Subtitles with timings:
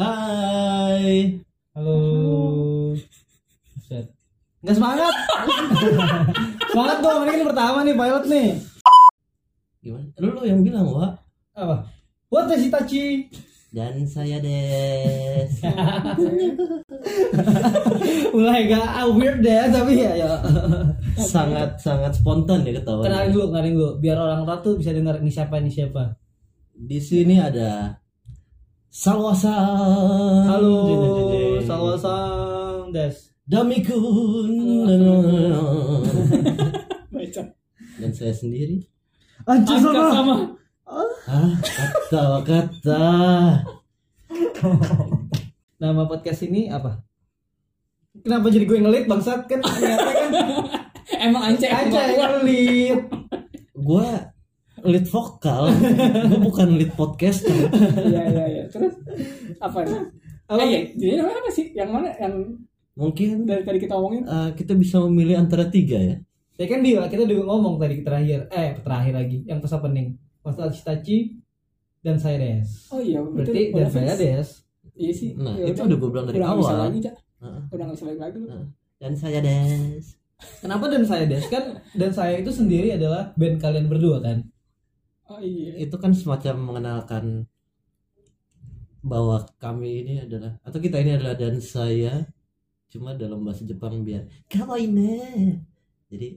[0.00, 1.36] Hai.
[1.76, 2.00] Halo.
[3.84, 4.08] Set.
[4.64, 5.14] Nggak semangat.
[6.72, 8.48] semangat dong, ini kan pertama nih pilot nih.
[9.84, 10.08] Gimana?
[10.24, 11.20] Lu, lu yang bilang, Wak.
[11.52, 11.84] Apa?
[12.32, 13.28] What is Itachi?
[13.76, 15.52] Dan saya Des.
[18.32, 20.32] Mulai gak ah, weird deh, tapi ya ya.
[21.20, 23.04] sangat sangat spontan ya ketawa.
[23.04, 26.16] Kenalin dulu, kenalin dulu, biar orang-orang tuh bisa dengar ini siapa ini siapa.
[26.72, 27.99] Di sini ada
[28.90, 29.54] Salwasa.
[30.50, 30.82] Halo.
[31.62, 33.30] Salwasang Des.
[33.46, 34.50] Damikun.
[38.02, 38.82] Dan saya sendiri.
[39.46, 40.36] Anjir Angkat sama.
[40.90, 43.06] Ah, kata kata.
[45.78, 46.98] Nama podcast ini apa?
[48.26, 49.62] Kenapa jadi gue ngelit bangsat kan?
[49.62, 50.30] Ternyata kan
[51.30, 53.06] Emang Ance aja yang ngelit.
[53.78, 54.34] Gua
[54.82, 55.70] lead vokal.
[56.26, 57.44] Gua bukan lead podcast.
[57.44, 58.64] Iya iya iya.
[58.66, 58.94] Terus
[59.56, 60.00] apa nih?
[60.46, 60.60] Apa?
[60.60, 60.78] Eh, iya.
[60.92, 61.66] Jadi namanya apa sih?
[61.70, 62.08] Yang mana?
[62.16, 62.34] Yang
[62.90, 64.22] Mungkin dari tadi kita omongin?
[64.22, 66.16] eh, kita bisa memilih antara tiga ya.
[66.54, 70.12] Ya kan dia, kita juga ngomong tadi terakhir, eh terakhir lagi, yang pas opening.
[70.40, 71.40] Mas Citaci
[72.00, 72.68] dan saya Des.
[72.88, 73.20] Oh iya.
[73.20, 74.12] Berarti dan saya.
[74.14, 74.48] Des.
[74.92, 75.30] Iya sih.
[75.32, 76.82] Nah, Ya itu udah gua bilang dari udah nggak bisa awal.
[76.84, 77.14] lagi, Cak.
[77.40, 77.60] Heeh.
[77.70, 78.46] Udah nggak bisa lagi lu.
[78.48, 78.66] Heeh.
[79.00, 80.04] Dan saya Des.
[80.60, 81.64] Kenapa dan saya Des kan?
[81.94, 84.44] Dan saya itu sendiri adalah band kalian berdua kan?
[85.30, 85.78] Oh iya.
[85.78, 87.46] itu kan semacam mengenalkan
[89.00, 92.26] bahwa kami ini adalah atau kita ini adalah dan saya
[92.90, 94.90] cuma dalam bahasa Jepang biar kawaii
[96.10, 96.28] jadi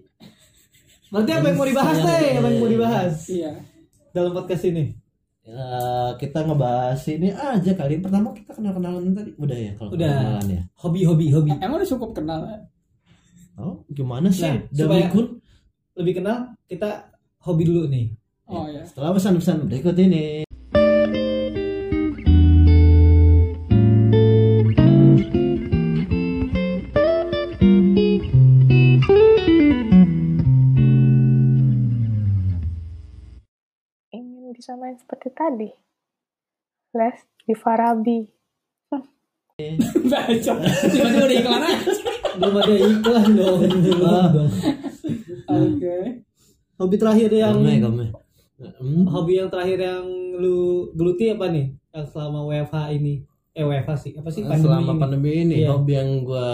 [1.10, 2.26] Berarti apa yang mau dibahas teh?
[2.34, 3.52] Apa yang mau dibahas Iya.
[4.10, 4.98] dalam podcast ini?
[5.44, 10.08] eh, kita ngebahas ini aja kali pertama kita kenal kenalan tadi udah ya kalau Udah.
[10.10, 11.52] kenalan ya Hobi-hobi, hobi.
[11.52, 12.42] Eh, Emang udah cukup kenal?
[13.54, 15.28] oh gimana sih Nah, Dami supaya- Kun?
[15.94, 16.90] Lebih kenal kita
[17.44, 18.08] hobi dulu nih.
[18.50, 18.84] Oh iya.
[18.84, 20.44] setelah pesan-pesan berikut ini
[34.14, 35.70] ingin bisa main seperti tadi.
[36.94, 38.20] Les di Farabi.
[40.04, 40.54] Baca.
[40.90, 41.92] Tiba-tiba udah iklan aja.
[42.38, 43.60] Belum ada iklan dong.
[45.48, 45.96] Oke.
[46.74, 48.06] Hobi terakhir yang Kame, kame.
[48.54, 50.58] Hmm, hobi yang terakhir yang lu
[50.94, 51.74] geluti apa nih?
[51.90, 53.14] Yang selama WFH ini.
[53.52, 54.12] Eh WFH sih.
[54.16, 55.02] Apa sih pandemi selama ini?
[55.02, 55.70] pandemi ini Iya.
[55.72, 56.50] hobi yang gua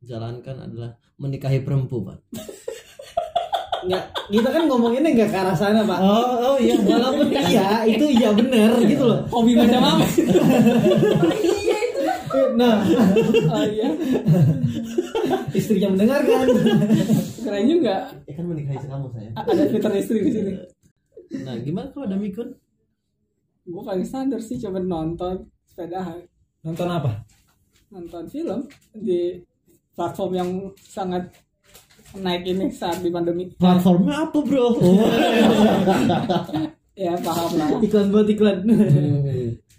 [0.00, 2.20] jalankan adalah menikahi perempuan
[3.84, 5.96] Nggak, kita kan ngomonginnya nggak ke arah sana pak.
[5.96, 9.20] oh oh iya Walaupun iya itu iya bener gitu loh.
[9.28, 10.04] Hobi macam apa?
[12.54, 12.86] Nah
[13.50, 13.90] Oh iya.
[15.50, 16.46] istrinya mendengarkan.
[17.42, 17.96] Keren juga.
[18.24, 20.52] ya kan menikahi kamu saya Ada fitur istri di sini.
[21.42, 22.54] Nah gimana kalau ada mikun
[23.64, 26.20] Gue paling standar sih coba nonton sepedahan.
[26.60, 27.24] Nonton apa?
[27.94, 29.38] nonton film di
[29.94, 30.50] platform yang
[30.82, 31.30] sangat
[32.18, 33.54] naik ini saat di pandemi.
[33.54, 34.66] platformnya apa bro
[36.94, 37.70] Ya paham lah.
[37.82, 38.58] Iklan buat iklan.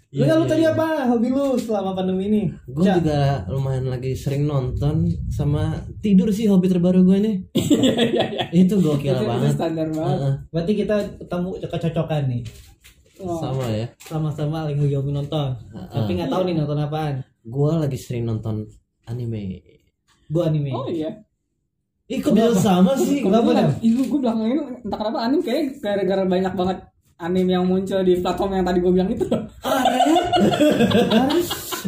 [0.08, 0.70] Lu Iya, lu iya, tadi iya.
[0.70, 2.42] apa hobi lu selama pandemi ini?
[2.64, 2.94] gue Cak.
[3.00, 7.36] juga lumayan lagi sering nonton sama tidur sih hobi terbaru gue nih
[7.76, 8.44] Iya iya iya.
[8.54, 10.16] itu gokil Itu, itu banget standar banget.
[10.16, 12.42] Heeh, Berarti kita ketemu kecocokan nih.
[13.16, 15.48] Oh, sama ya Sama-sama lagi hobi nonton.
[15.72, 17.14] Tapi nggak tahu nih nonton apaan.
[17.42, 18.66] gue lagi sering nonton
[19.04, 19.62] anime
[20.26, 20.70] Bu anime.
[20.70, 21.10] oh iya.
[22.06, 23.70] Ih kok bisa sama sih Kenapa, Dam?
[23.76, 26.78] Ibu gue belakang ini entah kenapa anim kayak gara-gara banyak banget
[27.16, 29.26] anime yang muncul di platform yang tadi gue bilang itu.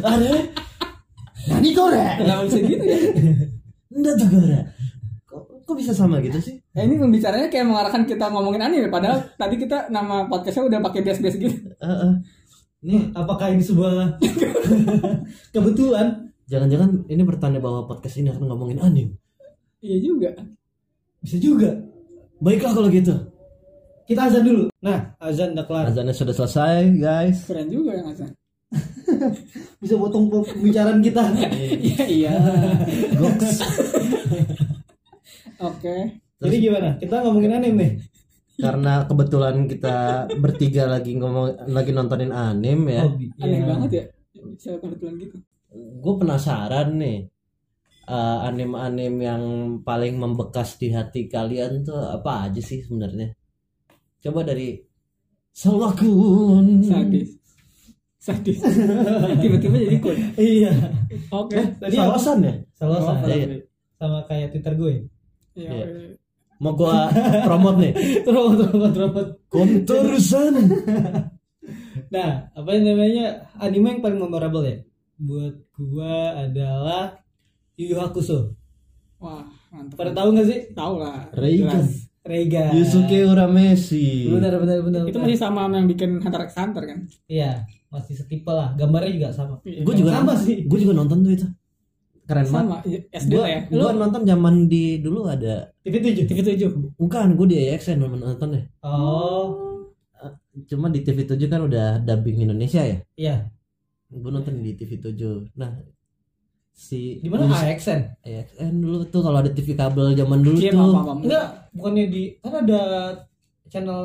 [0.01, 0.31] Are
[1.49, 2.97] Nani kore Kenapa bisa gitu ya?
[3.89, 4.57] Nda tuh kore
[5.25, 9.21] kok, kok bisa sama gitu sih Ya, ini pembicaranya kayak mengarahkan kita ngomongin anime padahal
[9.35, 11.55] tadi kita nama podcastnya udah pakai bias-bias gitu.
[11.77, 12.11] Heeh.
[12.79, 14.17] Nih Apakah ini sebuah
[15.55, 16.31] kebetulan?
[16.49, 19.13] jangan-jangan ini bertanda bahwa podcast ini akan ngomongin anime
[19.79, 20.29] Iya juga.
[21.21, 21.71] Bisa juga.
[22.39, 23.11] Baiklah kalau gitu
[24.03, 24.73] Kita azan dulu.
[24.81, 25.85] Nah, azan udah kelar.
[25.91, 28.31] Azannya sudah selesai guys Keren juga yang Azan.
[29.81, 31.23] Bisa potong pembicaraan kita.
[31.57, 32.33] Iya iya.
[33.17, 33.65] Goks.
[35.59, 35.95] Oke.
[36.39, 36.95] Jadi gimana?
[36.95, 37.91] Kita ngomongin anime nih.
[38.59, 43.25] Karena kebetulan kita bertiga lagi ngomong lagi nontonin anime ya Hobi.
[43.39, 43.67] Aneh Iya.
[43.67, 44.05] banget ya.
[44.35, 45.37] Bisa kebetulan gitu.
[45.99, 47.19] Gue penasaran nih
[48.09, 49.43] eh, anime-anime yang
[49.85, 53.31] paling membekas di hati kalian tuh apa aja sih sebenarnya?
[54.19, 54.75] Coba dari
[55.55, 56.83] Salwakun.
[56.83, 57.38] Sadis.
[58.29, 58.59] Sadis.
[59.41, 60.17] Tiba-tiba jadi kun.
[60.37, 60.71] Iya.
[61.33, 61.57] Oke.
[61.75, 62.15] Tadi apa?
[62.15, 62.53] Salasan ya?
[62.77, 63.27] Salah Oh, salah.
[63.27, 63.57] iya.
[63.97, 64.93] Sama kayak Twitter gue.
[65.57, 65.69] Iya.
[65.73, 65.85] Iya.
[66.59, 67.07] Mau gua
[67.43, 67.93] promote nih.
[68.27, 69.27] Robot robot robot.
[69.47, 70.53] Konterusan.
[72.09, 74.81] nah apa yang namanya anime yang paling memorable ya
[75.15, 77.21] buat gua adalah
[77.77, 78.57] Yu Yu Hakusho
[79.19, 79.99] Wah, mantap.
[79.99, 81.27] pada tahu nggak sih tahu lah.
[81.35, 81.69] Reigan.
[81.85, 82.07] Jelas.
[82.19, 85.27] Reiga Yusuke Urameshi benar benar benar Itu benar.
[85.27, 86.99] masih sama sama yang bikin Hunter x Hunter kan?
[87.25, 89.57] iya masih setipe lah gambarnya juga sama.
[89.65, 90.65] Gue juga Sama sih.
[90.65, 91.47] gue juga nonton tuh itu.
[92.29, 92.53] Keren banget.
[92.53, 93.59] Sama iya, SD gue lah ya.
[93.73, 93.85] Lu?
[93.97, 96.69] nonton zaman di dulu ada TV 7 TV 7.
[96.93, 99.45] bukan gue di AXN nonton ya oh.
[100.69, 102.97] Cuma di TV 7 kan udah dubbing Indonesia ya?
[103.17, 103.35] Iya.
[104.13, 105.73] Gue nonton di TV 7 nah
[106.69, 110.79] si di mana AXN AXN dulu tuh kalau ada TV kabel zaman dulu Iya, tuh.
[110.79, 111.17] paham, paham.
[111.27, 112.81] enggak bukannya di kan ada
[113.69, 114.01] channel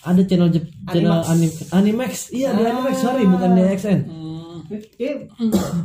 [0.00, 1.30] ada channel Jep- channel Animax.
[1.30, 2.70] anim Animax iya di Ah.
[2.72, 4.58] Animax sorry bukan di AXN Hmm.
[4.96, 5.14] eh,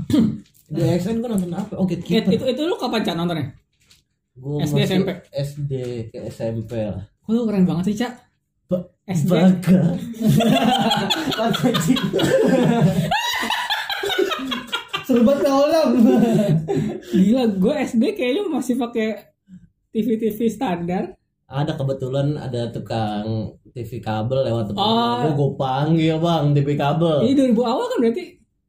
[0.73, 3.45] di AXN gue nonton apa oh It- Gatekeeper itu itu lu kapan Cak nontonnya?
[4.33, 5.09] Gua SD, SMP?
[5.29, 5.71] SD
[6.07, 8.13] ke SMP lah Oh, lu keren banget sih, Cak.
[8.65, 9.29] Ba- SD.
[9.29, 9.81] Baga
[15.01, 15.91] seru banget kalau dong
[17.03, 19.25] Gila, gue SD kayaknya masih pakai
[19.89, 21.17] TV-TV standar.
[21.49, 23.25] Ada kebetulan ada tukang
[23.67, 25.17] TV kabel lewat depan Oh.
[25.19, 28.23] gue gue panggil bang TV kabel Ini 2000 awal kan berarti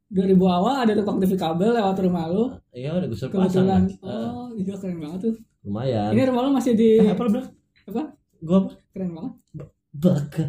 [0.09, 2.49] 2000 awal ada tukang TV kabel lewat rumah lu.
[2.71, 3.83] iya udah gue suruh pasang Kebetulan.
[3.85, 5.35] Eh, Oh, gila keren banget tuh.
[5.61, 7.41] lumayan Ini rumah lu masih di Eh, apa lu
[7.87, 8.03] apa?
[8.41, 9.33] gue apa Keren banget.
[9.93, 10.43] Baga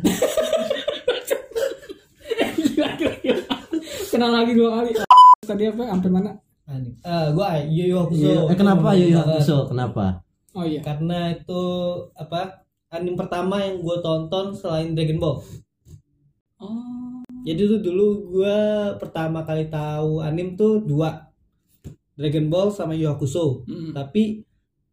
[2.56, 3.44] gila, gila, gila.
[4.08, 4.90] Kenal lagi dua kali.
[5.42, 5.82] Tadi apa?
[5.86, 6.30] Hampir mana?
[6.64, 6.94] Anime.
[7.02, 8.22] Ah, gua Yu Yu Hakusho.
[8.22, 9.18] Iya, eh, kenapa Yu Yu.
[9.18, 10.80] Hakusho kenapa Oh iya.
[10.84, 11.62] Karena itu
[12.16, 12.64] apa?
[12.92, 15.36] Anime pertama yang gue tonton selain Dragon Ball.
[16.60, 17.24] Oh.
[17.42, 18.58] Jadi tuh dulu gue
[19.00, 21.32] pertama kali tahu anime tuh dua.
[22.12, 23.64] Dragon Ball sama Yu Hakusho.
[23.64, 23.96] Mm.
[23.96, 24.44] Tapi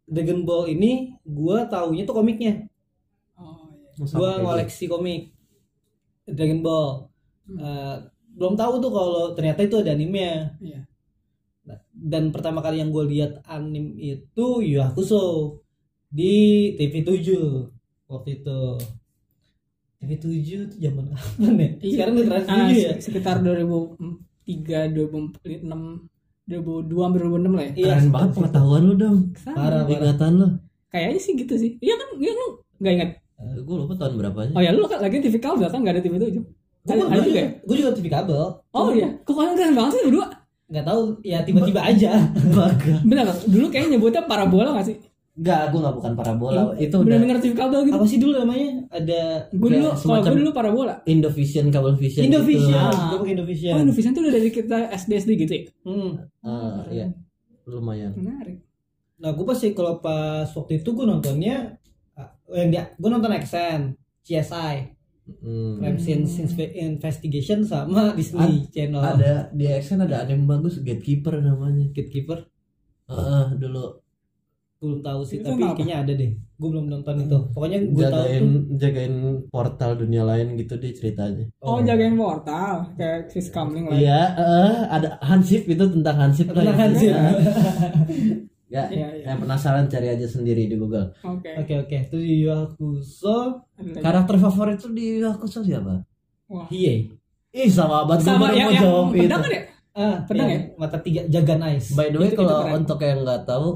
[0.09, 2.65] Dragon Ball ini gue taunya tuh komiknya.
[3.37, 3.69] Oh
[3.99, 4.15] iya.
[4.15, 5.35] Gue ngoleksi komik
[6.25, 7.05] Dragon Ball.
[7.45, 7.59] Hmm.
[7.59, 7.97] Eh,
[8.33, 10.57] belum tahu tuh kalau ternyata itu ada animenya.
[10.57, 10.88] Iya.
[12.01, 15.59] Dan pertama kali yang gue lihat anime itu Yu Yu Hakusho
[16.07, 16.33] di
[16.73, 17.67] TV 7
[18.07, 18.61] waktu itu.
[19.97, 20.31] TV 7
[20.65, 21.69] tuh zaman kapan ya?
[21.77, 21.91] Iya.
[21.91, 22.91] Sekarang udah Trans Ah, 7 ya?
[22.95, 24.07] se- Sekitar 2003,
[24.89, 26.07] 2006,
[26.47, 27.71] 2002 sampai 2006 lah ya.
[27.75, 29.17] Iya, keren banget pengetahuan lu dong.
[29.37, 29.83] Parah, parah.
[29.85, 30.47] ingatan lu
[30.89, 31.71] Kayaknya sih gitu sih.
[31.77, 32.09] Iya kan?
[32.17, 32.47] Iya lu
[32.79, 33.11] nggak ingat.
[33.39, 36.15] gue lupa tahun berapanya Oh ya lu kan lagi TV kabel kan nggak ada TV
[36.15, 36.43] 7.
[36.81, 37.49] Gue juga ya?
[37.61, 38.41] gue juga TV kabel.
[38.69, 39.15] Oh iya.
[39.21, 40.27] Kok kalian keren banget sih berdua?
[40.69, 42.11] Nggak tahu ya tiba-tiba aja.
[43.09, 43.37] Bener kan?
[43.49, 44.97] Dulu kayaknya nyebutnya parabola gak sih?
[45.39, 47.95] Enggak, gue gak bukan parabola itu udah Bener-bener TV kabel gitu.
[47.95, 48.69] Apa sih dulu namanya?
[48.91, 49.21] Ada
[49.55, 50.95] Gue dulu, kalau gue dulu parabola.
[51.07, 52.69] Indovision, kabel vision Indovision.
[52.69, 52.99] gitu.
[52.99, 53.09] Ah.
[53.17, 53.73] Gue Indovision.
[53.73, 55.63] Oh, Indovision tuh udah dari kita SD SD gitu ya?
[55.87, 56.11] Hmm.
[56.43, 57.07] Ah, iya.
[57.65, 58.13] Lumayan.
[58.19, 58.59] Menarik.
[59.19, 61.79] Nah, gue pasti kalau pas waktu itu gue nontonnya
[62.19, 63.95] ah, yang dia gue nonton Exxon,
[64.27, 64.98] CSI,
[65.39, 65.77] Hmm.
[65.77, 66.25] Crime Scene
[66.73, 69.01] Investigation sama Disney Channel.
[69.01, 71.89] Ada di Action ada anime bagus Gatekeeper namanya.
[71.93, 72.49] Gatekeeper.
[73.09, 74.01] Heeh, dulu
[74.79, 75.75] Belum tahu sih, Itu tapi apa?
[75.75, 76.31] kayaknya ada deh.
[76.55, 77.39] Gue belum nonton itu.
[77.51, 78.63] Pokoknya gue tahu jagain tuh.
[78.79, 79.15] jagain
[79.51, 81.51] portal dunia lain gitu di ceritanya.
[81.59, 83.99] Oh, jagain portal kayak Chris Kamling lah.
[83.99, 83.99] ya.
[83.99, 86.63] Iya, eh, ada Hansip itu tentang Hansip lah.
[86.63, 86.83] Tentang ya.
[86.87, 87.13] Hansip.
[88.69, 89.23] Ya, Iya, iya.
[89.25, 91.09] yang penasaran cari aja sendiri di Google.
[91.19, 91.49] Oke.
[91.57, 93.99] Oke oke, itu di Yu Hakusho Ada lagi.
[93.99, 96.05] Karakter favorit tuh di Hakusho siapa?
[96.47, 96.65] Wah.
[96.67, 97.09] Hiei.
[97.49, 99.19] Ih, sama abad Sama yang, mau yang jawab itu.
[99.19, 99.61] pedang kan ya?
[99.91, 101.91] Ah, Pedang yang Mata tiga Jagan Ice.
[101.91, 102.75] By the way, Itu- itu kalau keren.
[102.79, 103.67] untuk yang nggak tahu,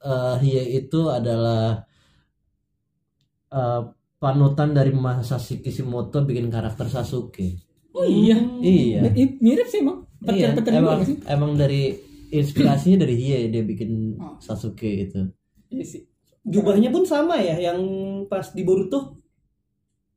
[0.00, 1.86] eh Hiei itu adalah
[3.48, 3.80] eh,
[4.16, 7.62] panutan dari Masashi Kishimoto bikin karakter Sasuke.
[7.92, 8.36] Oh iya.
[8.58, 9.06] Iya.
[9.06, 10.02] Mi- Mirip sih emang.
[10.18, 11.82] Iya, Petir-petir juga emang, emang dari
[12.30, 14.36] inspirasinya dari Hiei dia bikin Oh.
[14.40, 15.20] Sasuke itu.
[15.70, 16.02] Iya sih.
[16.46, 17.78] Jubahnya pun sama ya, yang
[18.30, 19.18] pas di Boruto.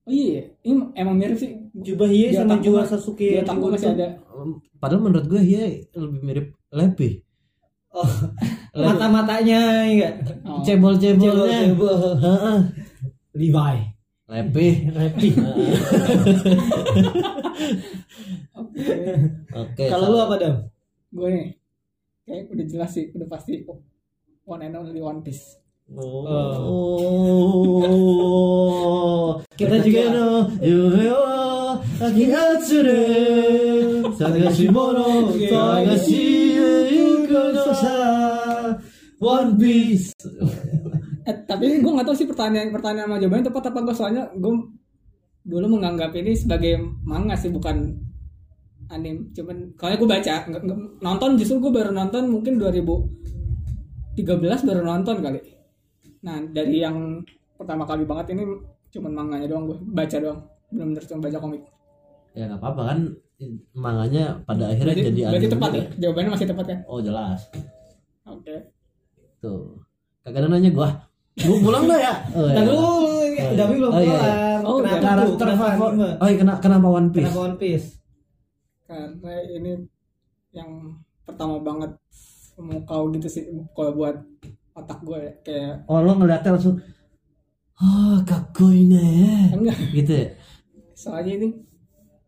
[0.06, 1.58] Oh iya, ini emang mirip sih.
[1.74, 4.08] Jubah Hiei sama jubah Sasuke Di yang otak di gue masih ada.
[4.78, 7.22] Padahal menurut gue Hiei lebih mirip Lepi.
[7.90, 8.06] Oh,
[8.86, 10.14] mata-matanya enggak.
[10.46, 10.62] Oh.
[10.62, 11.74] Cebol-cebolnya.
[11.74, 11.98] Cebol-cebol.
[12.22, 12.60] Heeh.
[13.34, 13.78] Levi.
[14.30, 14.68] Lepi.
[14.94, 15.30] Happy.
[18.62, 18.86] Oke.
[19.58, 19.86] Oke.
[19.90, 20.56] Kalau lu apa, Dam?
[21.10, 21.48] gue nih,
[22.30, 23.66] kayak udah jelas sih, udah pasti
[24.46, 25.58] one and only One Piece.
[27.90, 29.42] Oh.
[29.60, 30.30] Kita juga- no
[30.62, 33.02] yume wa akihatsure
[34.14, 37.98] sagashimono sagashiyuku no sa
[39.18, 40.14] One Piece.
[41.26, 44.54] Eh, tapi gue nggak tahu sih pertanyaan pertanyaan sama jawabannya tepat apa gue soalnya gue
[45.44, 47.98] dulu menganggap ini sebagai manga sih bukan
[48.90, 54.18] anime cuman kalau gue baca nggak- nggak- nonton justru gue baru nonton mungkin 2013
[54.66, 55.40] baru nonton kali
[56.20, 57.22] nah dari yang
[57.54, 58.44] pertama kali banget ini
[58.90, 61.62] cuman manganya doang gue baca doang belum terus baca komik
[62.32, 63.00] ya nggak apa-apa kan
[63.72, 65.80] manganya pada akhirnya berarti, jadi berarti anime tepat juga.
[65.80, 67.40] ya jawabannya masih tepat kan oh jelas
[68.26, 68.56] oke
[69.40, 69.62] tuh
[70.22, 70.90] kagak nanya gua
[71.38, 72.60] gua pulang nggak ya oh, ya.
[72.60, 72.84] Dulu,
[73.56, 74.20] Davi belum Oh, iya, iya.
[74.20, 74.62] pulang.
[74.62, 75.00] Oh, kenapa udah.
[75.00, 75.08] tuh?
[75.08, 77.88] karakter Kenapa favorit oh iya kena, kenapa One Piece Kenapa One Piece?
[78.90, 79.72] Karena ini
[80.50, 81.94] yang pertama banget
[82.58, 83.46] mau kau gitu sih
[83.78, 84.18] kalau buat
[84.74, 85.34] otak gue ya.
[85.46, 86.82] kayak oh lo ngeliatnya langsung
[87.80, 89.78] oh kakoi nih enggak.
[89.94, 90.28] Gitu ya?
[90.98, 91.48] Soalnya ini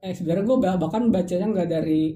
[0.06, 2.16] eh sebenarnya gue bahkan bacanya nggak dari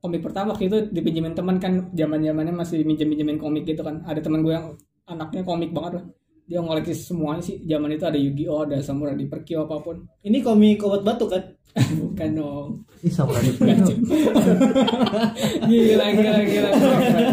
[0.00, 4.00] komik pertama waktu itu dipinjemin teman kan zaman zamannya masih minjem minjemin komik gitu kan.
[4.08, 4.72] Ada teman gue yang
[5.06, 6.04] anaknya komik banget lah
[6.46, 10.38] dia ngoleksi semuanya sih zaman itu ada Yu-Gi-Oh ada Samurai di Perkyo apa pun Ini
[10.40, 11.42] komik obat batuk kan?
[12.00, 12.68] bukan dong
[13.02, 13.84] Ih, Samurai di Perkyo.
[15.68, 16.70] gila gila gila,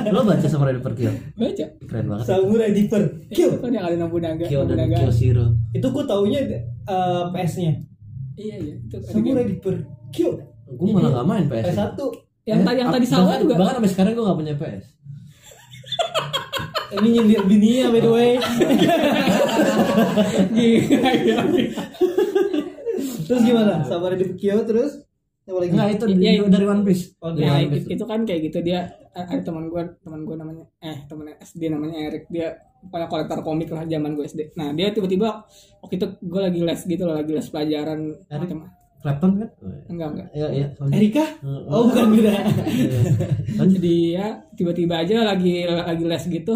[0.10, 2.98] lo baca Samurai di Perkyo baca keren banget Samurai itu
[3.30, 3.40] Q.
[3.62, 7.74] kan yang ada Nobunaga Kyo dan Nobunaga Kyo Zero Itu gue taunya eh, PS-nya.
[8.36, 9.46] iya iya itu Samurai.
[9.46, 9.76] Deeper.
[10.10, 10.18] Q.
[10.74, 12.00] gue malah nggak main PS PS1.
[12.44, 14.86] yang tadi yang tadi sawah bahkan, juga bahkan sampai sekarang gue nggak punya PS
[16.94, 18.32] Ini nyindir bininya by the way.
[23.24, 23.74] terus gimana?
[23.84, 24.92] Deeper Q terus
[25.44, 25.70] apa lagi?
[25.70, 27.88] Enggak itu Iya, dari- dari One Piece Oh, Dari Ya, One itu, Piece.
[27.92, 28.80] itu kan kayak gitu dia
[29.12, 33.70] ada teman gue teman gue namanya eh teman SD namanya Erik dia pokoknya kolektor komik
[33.70, 34.42] lah zaman gue SD.
[34.54, 35.44] Nah dia tiba-tiba
[35.80, 38.50] waktu itu gue lagi les gitu loh lagi les pelajaran Erik?
[39.04, 39.50] Clapton kan
[39.90, 40.28] enggak enggak.
[40.32, 41.26] iya iya soalnya- Erika?
[41.44, 41.62] Heeh.
[41.68, 42.32] Oh, bukan beda.
[42.64, 43.00] Iya.
[43.54, 43.76] Lanjut.
[43.76, 46.56] Jadi ya tiba-tiba aja lagi lagi les gitu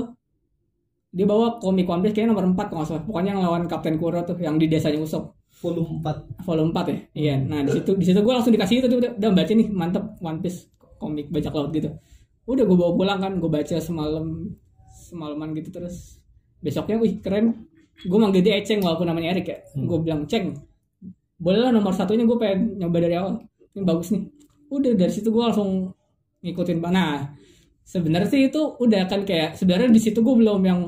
[1.12, 3.04] dia bawa komik One Piece kayaknya nomor 4 kalau nggak salah.
[3.08, 5.34] Pokoknya yang lawan Kapten Kuro tuh yang di desanya Usop.
[5.58, 6.46] Volume 4.
[6.46, 6.98] volume 4 ya.
[7.18, 7.36] Iya.
[7.42, 10.40] Nah, di situ di situ gue langsung dikasih itu tuh udah, baca nih, mantep One
[10.44, 10.70] Piece
[11.02, 11.90] komik bajak laut gitu.
[12.46, 14.54] Udah gue bawa pulang kan, gue baca semalam
[15.08, 16.22] semalaman gitu terus
[16.62, 17.66] besoknya wih keren.
[17.98, 19.58] Gue manggil dia Eceng walaupun namanya Erik ya.
[19.74, 20.54] Gue bilang Ceng.
[21.42, 23.42] Boleh lah nomor satunya gue pengen nyoba dari awal.
[23.74, 24.30] Ini bagus nih.
[24.70, 25.90] Udah dari situ gue langsung
[26.46, 27.34] ngikutin Nah,
[27.88, 30.82] sebenarnya sih itu udah kan kayak sebenarnya di situ gue belum yang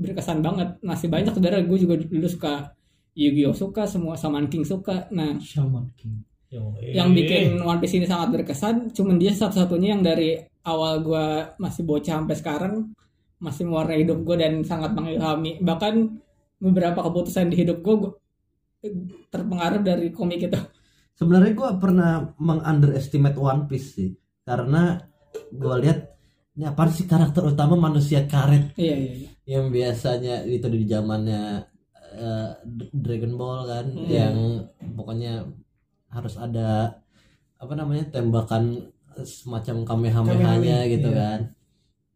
[0.00, 0.80] berkesan banget.
[0.80, 2.72] Masih banyak sebenarnya gue juga dulu suka
[3.12, 5.10] Yu-Gi-Oh suka, semua Saman King suka.
[5.12, 6.24] Nah, Shaman King.
[6.48, 11.52] Yo, yang bikin One Piece ini sangat berkesan cuman dia satu-satunya yang dari awal gua
[11.60, 12.74] masih bocah sampai sekarang
[13.36, 16.18] masih mewarnai hidup gue dan sangat mengilhami bahkan
[16.58, 18.16] beberapa keputusan di hidup gue
[19.30, 20.58] terpengaruh dari komik itu
[21.14, 24.10] sebenarnya gue pernah mengunderestimate One Piece sih
[24.42, 24.98] karena
[25.54, 26.17] gue lihat
[26.58, 29.28] ini apa sih karakter utama manusia karet iya iya, iya.
[29.48, 31.62] yang biasanya itu di zamannya
[32.12, 32.50] eh,
[32.92, 34.10] Dragon Ball kan Hmm.
[34.10, 34.34] yang
[34.92, 35.46] pokoknya
[36.08, 36.98] harus ada
[37.54, 40.38] apa namanya tembakan semacam kamehameha-nya
[40.78, 41.16] Kamehameha, gitu iya.
[41.16, 41.40] kan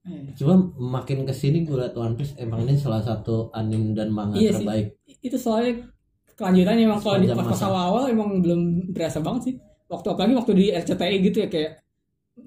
[0.02, 0.34] Iya.
[0.34, 0.54] cuma
[0.98, 4.50] makin ke sini gue liat One Piece emang ini salah satu anime dan manga Iya
[4.50, 4.66] sih.
[4.66, 4.86] terbaik
[5.22, 5.86] itu soalnya
[6.34, 7.66] kelanjutannya emang kalau di Sepanjang pas masa.
[7.68, 9.54] awal-awal emang belum berasa banget sih
[9.86, 11.70] waktu apalagi waktu di RCTI gitu ya kayak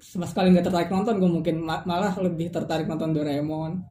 [0.02, 3.82] sama sekali nggak tertarik nonton gue mungkin ma- malah lebih tertarik nonton Doraemon.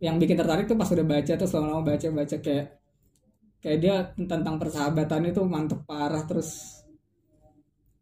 [0.00, 2.66] Yang bikin tertarik tuh pas udah baca tuh selama baca baca kayak
[3.60, 6.80] kayak dia tentang persahabatan itu mantep parah terus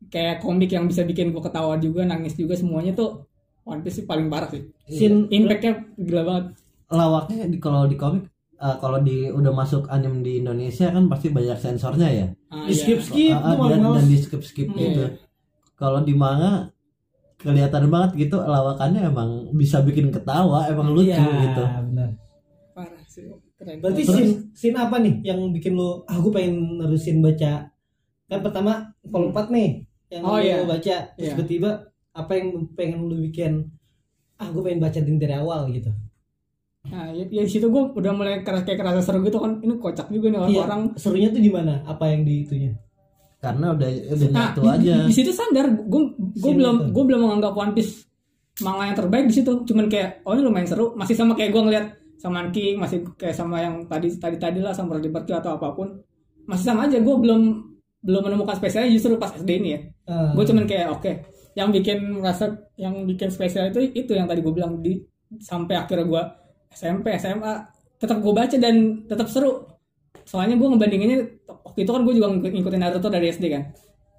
[0.09, 3.27] kayak komik yang bisa bikin gue ketawa juga nangis juga semuanya tuh
[3.67, 4.65] One Piece sih paling parah sih.
[4.89, 6.45] Sin impactnya gila banget.
[6.89, 8.25] Lawaknya di kalau di komik
[8.57, 12.27] eh, kalau di udah masuk anime di Indonesia kan pasti banyak sensornya ya.
[12.49, 12.81] Ah, di iya.
[12.81, 15.03] skip skip tuh malah dan, dan di skip skip Iya, gitu.
[15.05, 15.09] Iya.
[15.77, 16.73] kalau di manga
[17.39, 22.11] kelihatan banget gitu lawakannya emang bisa bikin ketawa emang lucu Iya, gitu benar.
[22.75, 26.79] parah sih keren Berarti Terus- scene, scene apa nih yang bikin lu ah gue pengen
[26.79, 27.71] nerusin baca
[28.27, 29.69] kan pertama volume 4 nih
[30.11, 30.63] yang Oh, lu iya.
[30.63, 31.33] baca terus Iya.
[31.33, 31.71] tiba-tiba
[32.11, 33.71] apa yang pengen lu bikin
[34.37, 35.91] ah gue pengen baca dari awal gitu
[36.89, 39.61] Nah, ya, ya di situ gue udah mulai keras kayak kerasa seru gitu kan.
[39.61, 40.83] Ini kocak juga nih Iya, orang-orang.
[40.97, 42.73] serunya tuh di mana apa yang di itunya
[43.39, 46.91] karena udah udah Nah, nyatu di, aja di, di situ sadar gue gue belum itu.
[46.91, 48.09] gue belum menganggap One Piece
[48.63, 49.53] manga yang terbaik di situ.
[49.63, 50.95] Cuman kayak oh ini lumayan seru.
[50.99, 51.87] Masih sama kayak gue ngeliat
[52.19, 55.71] sama King, masih kayak sama yang tadi tadi tadi lah sama Roddy Perkyo atau apa
[55.71, 56.03] pun.
[56.51, 56.99] Masih sama aja.
[56.99, 57.43] Gue belum
[58.03, 59.81] belum menemukan spesialnya justru pas SD ini ya.
[60.11, 61.13] Ah, gue cuman kayak oke
[61.59, 65.03] yang bikin merasa yang bikin spesial itu itu yang tadi gue bilang di
[65.43, 66.23] sampai akhirnya gue
[66.71, 67.55] SMP SMA
[67.99, 69.67] tetap gue baca dan tetap seru
[70.23, 73.63] soalnya gue ngebandinginnya waktu itu kan gue juga ngikut- ngikutin Naruto dari SD kan.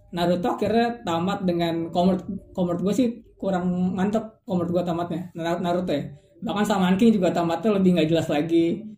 [0.10, 5.94] Naruto akhirnya tamat dengan komert komert gue sih kurang mantep komert gue tamatnya Nar- Naruto
[5.94, 6.10] ya.
[6.40, 8.90] Bahkan sama King juga tamatnya lebih nggak jelas lagi.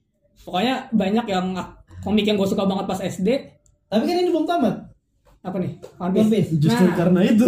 [0.41, 1.53] Pokoknya banyak yang
[2.01, 3.27] komik yang gue suka banget pas SD
[3.85, 4.87] tapi kan ini belum tamat.
[5.41, 5.73] Apa nih?
[5.97, 6.29] One One Piece.
[6.31, 6.95] Piece justru Nah.
[6.95, 7.45] karena itu.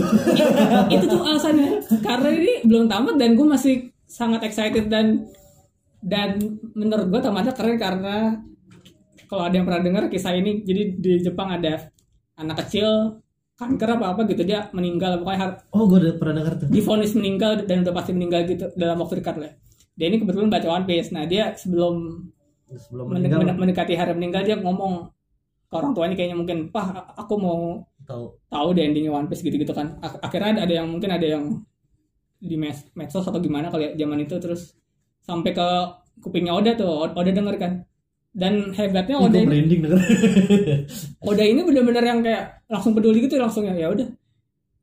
[0.98, 1.68] itu tuh alasannya.
[2.02, 5.24] Karena ini belum tamat dan gue masih sangat excited dan
[6.04, 6.36] dan
[6.76, 8.44] menurut gue tamatnya keren karena
[9.34, 11.90] kalau ada yang pernah dengar kisah ini jadi di Jepang ada
[12.36, 13.18] anak kecil
[13.54, 16.68] kanker apa apa gitu dia meninggal pokoknya har- Oh, gue udah pernah denger tuh.
[16.70, 19.52] divonis meninggal dan udah pasti meninggal gitu dalam waktu dekat lah.
[19.92, 21.10] Dia ini kebetulan baca One Piece.
[21.10, 22.26] Nah dia sebelum
[22.66, 25.06] Sebelum men- meninggal men- mendekati hari meninggal dia ngomong
[25.64, 27.58] ke orang tuanya kayaknya mungkin, Pah aku mau
[28.04, 28.34] tahu.
[28.48, 29.98] tahu deh endingnya One Piece gitu-gitu kan.
[30.00, 31.62] Ak- akhirnya ada, ada yang mungkin ada yang
[32.40, 34.74] di mes medsos atau gimana kali ya zaman itu terus
[35.20, 35.68] sampai ke
[36.20, 37.72] kupingnya Oda tuh Oda denger kan.
[38.34, 40.00] Dan hebatnya Oda ini, merinding denger.
[41.30, 44.10] Oda ini bener-bener yang kayak langsung peduli gitu langsung ya ya udah.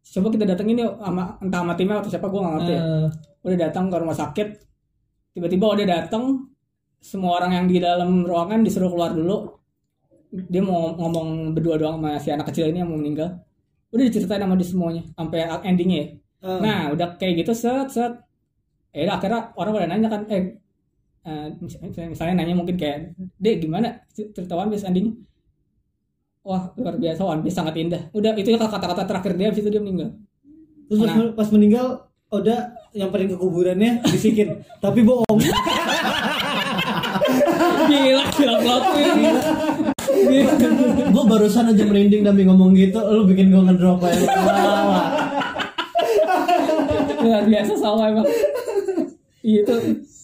[0.06, 2.80] Coba kita datengin yuk sama entah sama timnya atau siapa gue gak ngerti ya.
[2.80, 3.06] Eh,
[3.40, 4.48] udah datang ke rumah sakit
[5.34, 6.24] tiba-tiba udah datang
[7.00, 9.48] semua orang yang di dalam ruangan disuruh keluar dulu
[10.30, 13.40] dia mau ngomong berdua doang sama si anak kecil ini yang mau meninggal
[13.90, 16.06] udah diceritain sama dia semuanya sampai endingnya ya.
[16.46, 18.12] eh, nah udah kayak gitu set set
[18.92, 20.58] eh akhirnya orang udah nanya kan eh
[21.20, 25.14] eh, mis- misalnya nanya mungkin kayak dek gimana cerita One Piece endingnya
[26.40, 28.08] wah luar biasa One Piece sangat indah.
[28.10, 30.16] Udah itu kata-kata terakhir dia habis itu dia meninggal.
[30.88, 31.30] Terus pas, Nah.
[31.36, 31.86] pas meninggal
[32.30, 32.56] Oda
[32.94, 35.38] nyamperin ke kuburannya bisikin tapi bohong.
[37.90, 38.84] Gila gila plot
[41.10, 44.20] gue barusan aja merinding demi ngomong gitu, lu bikin gue ngedrop aja.
[47.20, 48.26] Luar biasa sama emang.
[49.40, 49.74] Iya, itu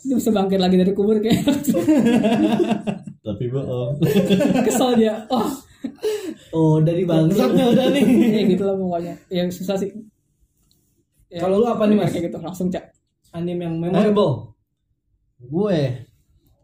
[0.07, 1.43] itu bisa bangkit lagi dari kubur kayak.
[3.27, 3.99] Tapi bohong.
[4.63, 5.27] kesel dia.
[5.27, 5.51] Oh.
[6.55, 8.05] Oh dari bangsatnya udah nih.
[8.31, 9.15] Ya gitu lah pokoknya.
[9.29, 9.91] Yang susah sih.
[11.27, 12.15] Ya, Kalau lu apa nih, Mas?
[12.15, 12.95] kayak gitu langsung cak.
[13.35, 14.55] Anime yang memorable
[15.43, 16.07] gue.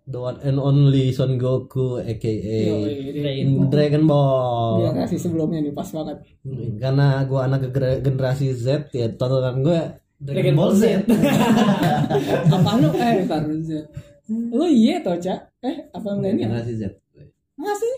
[0.02, 4.82] The one and only Son Goku aka Yoi, Dragon Ball.
[4.82, 6.26] dia kasih sebelumnya nih pas banget.
[6.82, 9.78] Karena gue anak gener- generasi Z ya tontonan gue
[10.22, 10.84] Dragon Ball Z.
[12.54, 12.88] Apa lu?
[12.94, 13.70] Eh ntar Z.
[14.30, 16.42] Lu iya tau cak eh apa enggak ini?
[16.46, 16.82] Generasi Z.
[17.58, 17.94] masih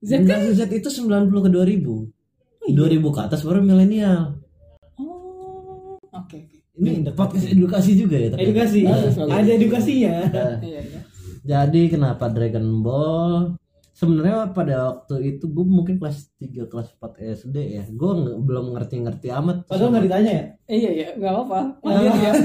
[0.00, 0.38] Z kan?
[0.38, 2.70] Generasi Z itu 90 ke 2000.
[2.72, 4.38] 2000 ke atas baru milenial.
[4.96, 6.58] oh oke oke.
[6.74, 8.46] Ini podcast edukasi juga ya ternyata.
[8.48, 8.80] edukasi.
[9.28, 10.14] Ada edukasinya.
[10.62, 11.00] Iya iya.
[11.44, 13.58] Jadi kenapa Dragon Ball?
[13.94, 17.82] Sebenarnya pada waktu itu gue mungkin kelas 3 kelas 4 SD ya.
[17.88, 19.64] Gue nge- belum ngerti-ngerti amat.
[19.64, 22.32] padahal nggak ditanya ya Eh, iya iya nggak apa-apa Manggil dia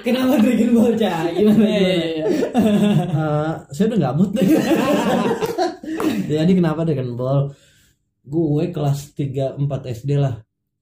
[0.00, 2.26] kenapa Dragon Ball Cah gimana Iya, iya, iya.
[3.12, 4.44] Eh, saya udah gabut deh.
[6.32, 7.40] Jadi kenapa Dragon Ball?
[8.22, 10.40] Gue kelas 3 4 SD lah.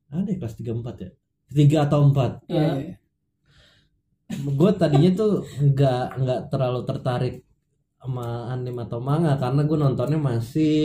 [0.09, 1.11] Ada ya kelas 3 4 ya?
[1.51, 2.47] 3 atau 4.
[2.47, 2.95] Iya, iya.
[4.31, 7.35] gue tadinya tuh nggak nggak terlalu tertarik
[8.01, 10.81] sama anime atau manga karena gue nontonnya masih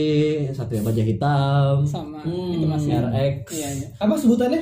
[0.52, 3.88] satu ya baja hitam sama Hmm, itu masih RX iya iya.
[3.98, 4.62] Apa sebutannya?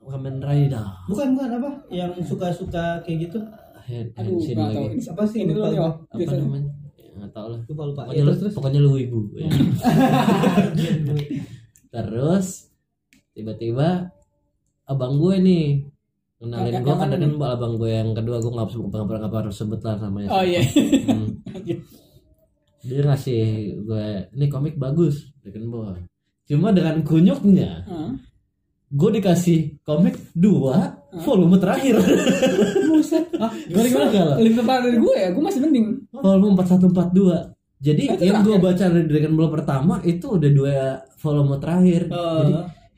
[0.00, 0.86] Kamen Rider.
[1.04, 1.70] Bukan bukan apa?
[1.90, 3.38] Yang suka-suka kayak gitu?
[3.84, 4.56] Hand- aduh tahu
[4.88, 5.04] lagi.
[5.04, 5.80] apa sih ini lupa gua.
[5.82, 5.94] Wak.
[6.06, 6.42] apa Biasanya.
[6.44, 6.70] namanya?
[6.94, 7.60] Ya, nggak tahu lah.
[7.60, 8.00] Lupa lupa.
[8.04, 8.54] Pokoknya, ya, lu, terus terus.
[8.56, 9.48] pokoknya lu ibu ya.
[11.90, 12.46] terus
[13.32, 13.88] tiba-tiba
[14.84, 15.66] abang gue nih
[16.38, 19.80] kenalin gue kan dengan abang gue yang kedua gue nggak nggak nggak nggak harus sebut
[19.82, 20.62] lah namanya oh iya.
[20.62, 21.28] Hmm.
[22.86, 23.42] dia ngasih
[23.82, 24.06] gue
[24.38, 25.98] ini komik bagus Dragon Ball.
[26.48, 27.84] Cuma dengan kunyuknya
[28.88, 32.00] gue dikasih komik dua volume terakhir.
[32.88, 33.28] Buset.
[33.36, 35.28] Ah gimana gimana kalau lebih parah dari gue ya?
[35.34, 35.86] Gue masih mending.
[36.14, 41.56] Volume 4142 jadi Itu yang gue baca dari Dragon Ball pertama itu udah dua volume
[41.62, 42.10] terakhir.
[42.10, 42.42] Oh.
[42.42, 42.54] jadi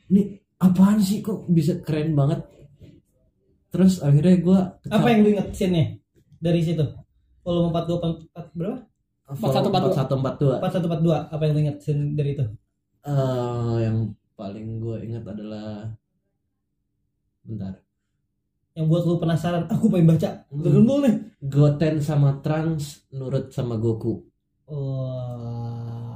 [0.09, 0.21] ini
[0.57, 1.21] apaan sih?
[1.21, 2.41] Kok bisa keren banget
[3.71, 4.59] terus akhirnya gue
[4.91, 5.85] apa yang lu inget scene-nya?
[6.37, 6.83] Dari situ?
[7.41, 8.77] Volume 42 4 berapa?
[9.31, 10.59] 4142.
[10.59, 12.45] 4142 4142 apa yang lu inget scene dari itu?
[13.01, 13.97] Eh, yang
[14.35, 15.89] paling gue ingat adalah
[17.41, 17.73] bentar.
[18.71, 20.61] Yang buat lu penasaran aku pengen baca Hmm.
[20.61, 21.15] Dragon Ball nih.
[21.41, 24.21] Goten sama Trunks nurut sama Goku.
[24.67, 26.10] Wah.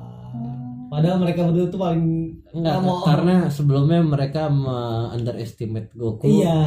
[0.87, 2.05] Padahal mereka berdua tuh paling
[2.49, 3.03] Enggak, Nggak mau.
[3.03, 4.47] karena sebelumnya mereka
[5.11, 6.59] underestimate Goku iya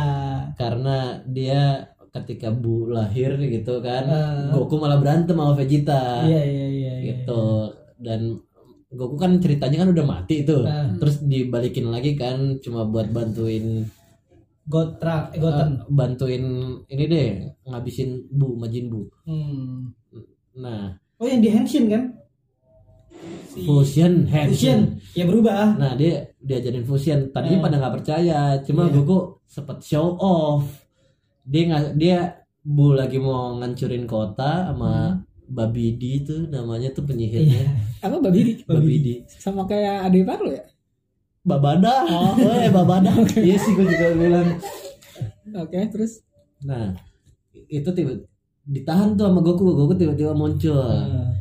[0.55, 4.51] karena dia ketika Bu lahir gitu kan Ah.
[4.51, 7.05] Goku malah berantem sama Vegeta iya iya iya iya.
[7.15, 8.41] gitu dan
[8.89, 10.93] Goku kan ceritanya kan udah mati tuh Ah.
[10.97, 13.85] terus dibalikin lagi kan cuma buat bantuin
[14.65, 16.45] Gotra eh, Goten bantuin
[16.85, 17.29] ini deh
[17.65, 19.77] ngabisin Bu Majin Bu hmm.
[20.59, 22.18] nah oh yang di Henshin kan
[23.49, 24.29] Si- fusion Fusion.
[24.29, 24.79] Henshin
[25.13, 25.75] ya berubah.
[25.75, 27.29] Nah dia diajarin fusion.
[27.29, 27.65] Tadinya Ah.
[27.65, 28.39] pada nggak percaya.
[28.63, 28.95] Cuma Iya.
[28.95, 30.65] Goku sempet show off.
[31.43, 32.19] Dia nggak dia
[32.61, 35.17] Bu lagi mau ngancurin kota sama
[35.49, 37.65] Babi D itu namanya tuh penyihirnya.
[37.65, 37.73] Hmm.
[37.97, 38.05] Iya.
[38.05, 39.07] apa babi di Babi D.
[39.27, 40.65] Sama kayak adik baru ya?
[41.41, 42.05] Babada.
[42.05, 42.37] Oh.
[42.61, 43.09] Eh Babada.
[43.41, 44.49] Iya sih gue juga bilang.
[45.57, 46.21] Oke terus?
[46.61, 46.93] Nah
[47.65, 48.13] itu tiba
[48.63, 49.73] ditahan tuh sama Goku.
[49.73, 50.77] Goku tiba-tiba muncul.
[50.77, 51.33] Ah.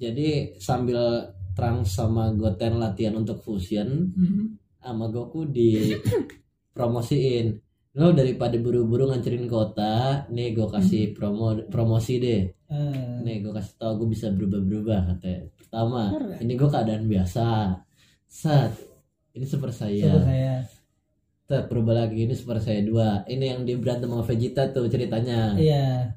[0.00, 4.58] Jadi sambil Trunks sama Goten latihan untuk fusion Mhm.
[4.80, 7.52] sama Goku dipromosiin
[7.90, 12.48] lo daripada buru-buru ngancurin kota nih gue kasih promo promosi deh.
[12.70, 13.18] Ah.
[13.20, 15.50] nih gue kasih tau gue bisa berubah-berubah katanya.
[15.52, 17.76] Pertama ini gue keadaan biasa.
[18.24, 18.72] Saat
[19.34, 20.54] ini super saya saya.
[21.44, 22.24] Tet, berubah lagi.
[22.24, 23.26] Ini super saya dua.
[23.26, 25.58] Ini yang di berantem sama Vegeta tuh ceritanya.
[25.58, 26.14] Iya.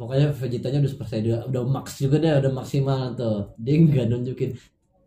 [0.00, 3.52] Pokoknya Vegetanya udah saya dua udah max juga deh udah maksimal tuh.
[3.60, 4.56] Dia nggak nunjukin.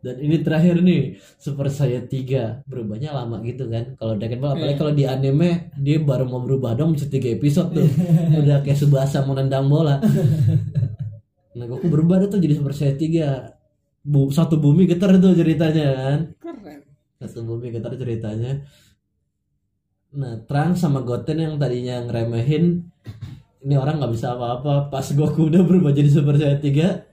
[0.04, 2.62] Dan ini terakhir nih super saya tiga.
[2.68, 4.54] Berubahnya lama gitu kan kalau Dragon Ball.
[4.54, 4.80] Apalagi Iya.
[4.84, 7.88] kalau di anime dia baru mau berubah dong bisa tiga episode tuh.
[8.38, 9.98] Udah kayak Subasa mau nendang bola.
[11.54, 13.50] Nah Goku berubah tuh jadi super saya tiga.
[14.04, 16.18] Bu, satu bumi getar tuh ceritanya kan.
[16.36, 16.80] Keren.
[17.24, 18.60] satu bumi getar ceritanya.
[20.14, 22.84] Nah Trunks sama Goten yang tadinya ngeremehin
[23.64, 27.12] ini orang nggak bisa apa-apa pas Goku udah berubah jadi Super Saiyan 3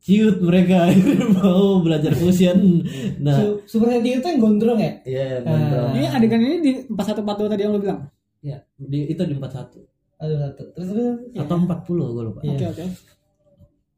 [0.00, 0.88] ciut mereka
[1.36, 2.80] mau belajar fusion
[3.18, 4.92] nah Su- Super Saiyan 3 itu yang gondrong ya?
[5.04, 5.92] iya Ah.
[5.92, 8.00] Ini adegan ini di 4142 tadi yang lo bilang.
[8.40, 9.84] ya di, itu di 41
[10.16, 10.62] Aduh satu.
[10.70, 11.16] Terus terus.
[11.34, 11.76] atau 40
[12.10, 12.50] gue lupa Iya.
[12.50, 12.84] Oke oke.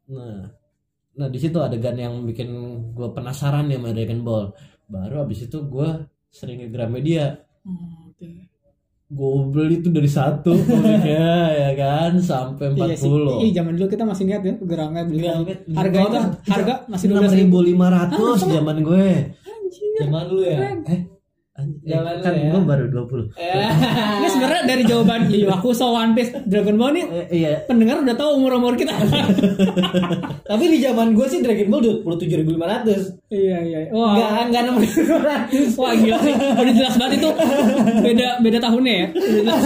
[0.08, 0.38] nah
[1.12, 2.48] nah di situ adegan yang bikin
[2.90, 4.50] gue penasaran ya sama Dragon Ball
[4.84, 5.88] baru abis itu gue
[6.28, 8.26] sering ke Gramedia Hmm, Oke.
[9.12, 11.28] Gue beli itu dari satu komiknya
[11.60, 13.08] ya kan sampai 40 Iya sih.
[13.12, 15.20] Iya zaman dulu kita masih niat ya geramnya beli.
[15.20, 15.58] Gramet.
[15.68, 17.58] Harga itu harga masih enam 12 ribu.
[17.60, 19.08] lima ratus zaman gue
[19.44, 19.92] Anjir.
[20.00, 20.58] Zaman dulu ya.
[20.88, 21.00] eh
[21.52, 22.48] eh, lu kan ya.
[22.48, 23.28] gue baru 20
[24.22, 28.16] Ini sebenarnya dari jawaban Yu Hakusho One Piece Dragon Ball nih eh, iya pendengar udah
[28.16, 28.92] tahu umur-umur kita.
[30.50, 33.28] Tapi di zaman gue sih Dragon Ball 27.500.
[33.28, 33.78] iya iya.
[33.92, 34.48] Wah.
[34.48, 34.88] Enggak enggak
[35.52, 35.80] 6.500.
[35.80, 36.34] Wah gila sih.
[36.36, 37.28] Udah jelas banget itu
[38.00, 39.06] beda beda tahunnya ya.
[39.12, 39.62] Udah jelas.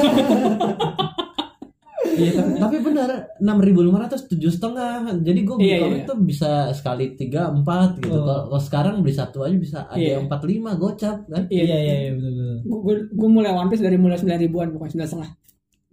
[2.16, 6.00] Iya, tapi, tapi benar enam ribu lima ratus tujuh setengah jadi gue beli Iya, komik
[6.00, 6.08] iya.
[6.08, 8.48] tuh bisa sekali tiga empat gitu Oh.
[8.48, 10.16] kalau sekarang beli satu aja bisa ada Iya.
[10.16, 12.56] yang empat lima gocap kan Iya iya iya betul betul.
[12.82, 15.30] Gue gue mulai One Piece dari mulai 9 ribuan bukan 9 setengah.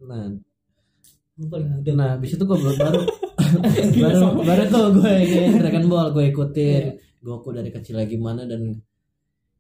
[0.04, 0.32] nah
[1.34, 1.60] Gue
[1.92, 3.02] nah habis itu gue baru baru
[4.00, 6.84] baru, baru tuh gue ini Dragon Ball gue ikutin
[7.20, 8.76] Goku dari kecil lagi mana dan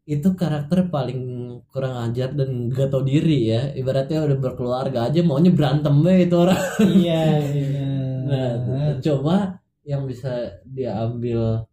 [0.03, 5.51] itu karakter paling kurang ajar dan gak tau diri ya ibaratnya udah berkeluarga aja maunya
[5.53, 7.87] berantem be itu orang Iya iya.
[8.23, 11.67] Nah, coba yang bisa diambil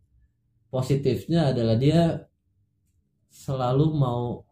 [0.69, 2.27] positifnya adalah dia
[3.31, 4.43] selalu mau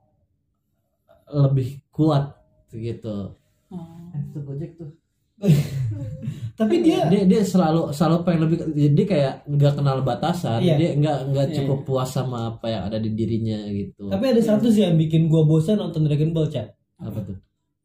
[1.28, 2.38] lebih kuat
[2.70, 3.34] gitu.
[3.68, 4.14] Oh.
[4.14, 4.94] Itu Gojek tuh.
[6.58, 10.58] Tapi dia Dia dia selalu selalu pengen lebih jadi kayak nggak kenal batasan.
[10.58, 10.74] Iya.
[10.74, 11.54] Dia nggak nggak Iya.
[11.62, 14.10] cukup puas sama apa yang ada di dirinya gitu.
[14.10, 16.74] tapi ada satu sih yang bikin gue bosan nonton Dragon Ball chat.
[16.98, 17.38] Apa tuh?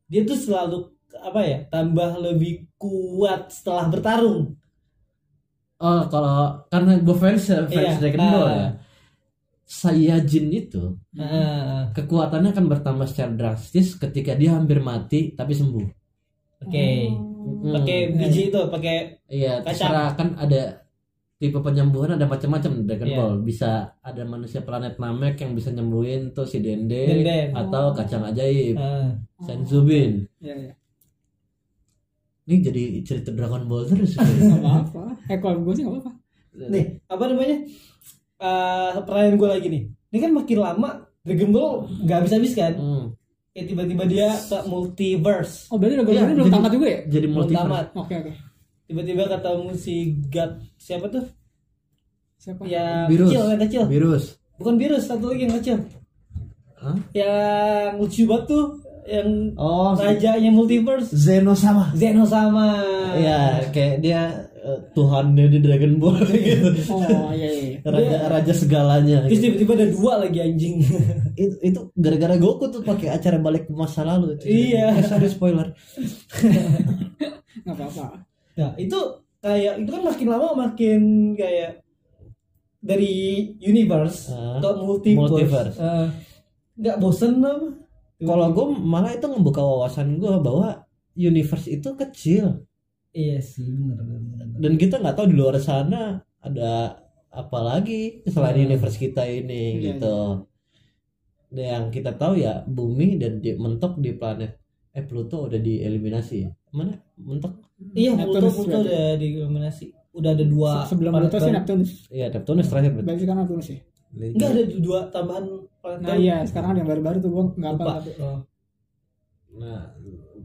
[0.09, 4.57] Dia tuh selalu apa ya tambah lebih kuat setelah bertarung.
[5.77, 8.31] Oh, kalau karena gue fans fans Iya, Dragon ah.
[8.33, 8.69] Ball ya.
[9.63, 15.85] Saiyajin itu Ah, kekuatannya akan bertambah secara drastis ketika dia hampir mati tapi sembuh.
[16.65, 16.87] Oke.
[17.43, 17.73] Hmm.
[17.73, 19.67] Pakai biji itu, pakai Iya, Kacang.
[19.67, 20.61] terserah kan ada
[21.35, 23.17] tipe penyembuhan ada macam-macam Dragon Iya.
[23.17, 23.33] Ball.
[23.41, 27.51] Bisa ada manusia planet Namek yang bisa nyembuhin tuh si Dende, Denden.
[27.51, 30.23] atau kacang ajaib, ah, Senzubin.
[30.39, 30.73] Iya iya.
[32.43, 34.15] Ini jadi cerita Dragon Ball terus.
[34.19, 34.23] Gak
[34.57, 35.03] apa-apa.
[35.25, 36.11] Eh kalau gue sih gak apa-apa.
[36.53, 37.57] nih apa namanya?
[38.37, 39.83] Eh pertanyaan gue lagi nih.
[40.11, 40.89] Ini kan makin lama
[41.21, 42.73] Dragon Ball nggak habis-habis kan?
[42.75, 43.05] Hmm,
[43.53, 45.69] Ya tiba-tiba dia ke multiverse.
[45.69, 46.99] Oh berarti Ball ini belum tamat juga ya?
[47.05, 47.61] jadi Belum multiverse.
[47.69, 47.85] tamat.
[47.93, 48.31] Oke oke.
[48.83, 49.95] Tiba-tiba ketemu si
[50.27, 51.23] God siapa tuh?
[52.41, 52.61] Siapa?
[52.65, 53.29] Yang Virus.
[53.29, 53.83] kecil, yang kecil.
[53.87, 54.23] Virus.
[54.57, 55.77] Bukan virus, satu lagi yang kecil.
[56.75, 56.97] Hah?
[57.15, 58.65] Yang lucu banget tuh,
[59.05, 61.13] yang Oh, rajanya multiverse.
[61.13, 61.93] Zeno sama.
[61.93, 62.81] Zeno sama.
[63.15, 66.71] Iya, kayak dia eh, Tuhannya di Dragon Ball gitu.
[66.89, 67.77] Oh iya iya.
[67.83, 69.27] Raja raja segalanya.
[69.27, 69.45] Terus gitu.
[69.59, 70.75] tiba-tiba ada dua lagi anjing.
[71.33, 74.37] Itu, itu gara-gara Goku tuh pakai acara balik ke masa lalu.
[74.45, 74.93] Iya.
[74.93, 75.73] Eh, sorry spoiler.
[77.65, 78.21] Gak apa-apa.
[78.53, 78.99] Nah, itu
[79.39, 80.99] kayak itu kan makin lama makin
[81.33, 81.81] kayak
[82.77, 83.13] dari
[83.57, 85.17] universe Ah, ke multiverse.
[85.17, 85.77] multiverse.
[85.79, 86.07] Eh,
[86.75, 87.67] nggak bosen apa?
[88.19, 92.61] Kalau gue malah itu ngebuka wawasan gue bahwa universe itu kecil
[93.13, 94.45] Iya sih, benar benar.
[94.57, 96.01] dan kita nggak tahu di luar sana
[96.39, 96.97] ada
[97.29, 98.65] apa lagi selain Hmm.
[98.67, 100.17] universe kita ini Iya, gitu.
[101.47, 104.57] Dan yang kita tahu ya bumi dan di, mentok di planet
[104.89, 106.45] eh Pluto udah dieliminasi.
[106.71, 107.61] Mana mentok?
[107.93, 109.85] Iya, Pluto Neptunus Pluto udah dieliminasi.
[110.11, 110.71] Udah ada dua.
[110.83, 111.55] Sebelum Pluto sih baru.
[111.55, 111.91] Neptunus.
[112.09, 113.07] Iya Neptunus terakhir berarti.
[113.07, 113.79] Berarti kan Neptunus sih.
[114.13, 115.45] Enggak ada dua tambahan
[115.79, 117.93] planet Nah iya sekarang ada yang baru-baru tuh gue nggak apa Lupa.
[117.95, 118.11] tapi.
[118.19, 118.39] Oh.
[119.53, 119.81] Nah,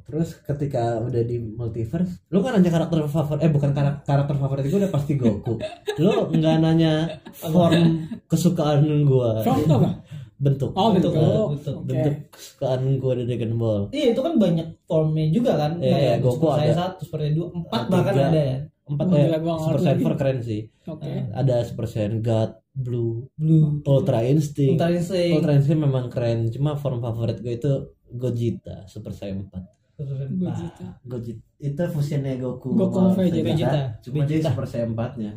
[0.08, 4.64] terus ketika udah di multiverse lu kan nanya karakter favorit eh bukan karakter, karakter favorit
[4.64, 5.60] gue udah pasti Goku
[5.98, 6.92] lu nggak nanya
[7.30, 9.90] form kesukaan gua From tuh apa?
[10.38, 11.12] bentuk Oh, bentuk.
[11.12, 11.74] Eh, Oh, bentuk.
[11.76, 11.88] oke.
[11.88, 15.72] bentuk kesukaan gua dari Dragon Ball Iya itu kan banyak formnya juga kan.
[15.76, 16.72] Iya, Kayak Goku ada.
[16.72, 18.58] satu, Super Saiyan dua, empat bahkan ada ya.
[18.86, 20.04] empat Oh, nggak Super Saiyan lagi.
[20.06, 21.10] 4 keren sih Oke.
[21.34, 23.82] ada Super Saiyan God Blue Blue.
[23.84, 25.34] Ultra Instinct Ultra Instinct.
[25.34, 27.72] Ultra Instinct memang keren cuma form favorit gue itu
[28.08, 29.77] Gogeta Super Saiyan 4 Super Saiyan empat.
[29.98, 30.86] Gogeta.
[31.02, 33.42] Gogeta itu fusionnya Goku Goku sama Vegeta.
[33.44, 33.80] Vegeta.
[34.00, 34.48] cuma dia Vegeta.
[34.48, 35.30] Super Saiyan 4 nya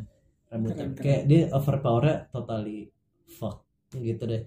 [0.46, 1.02] rambutnya Keren, keren.
[1.02, 2.80] kayak dia overpower totally
[3.28, 4.44] fuck gitu deh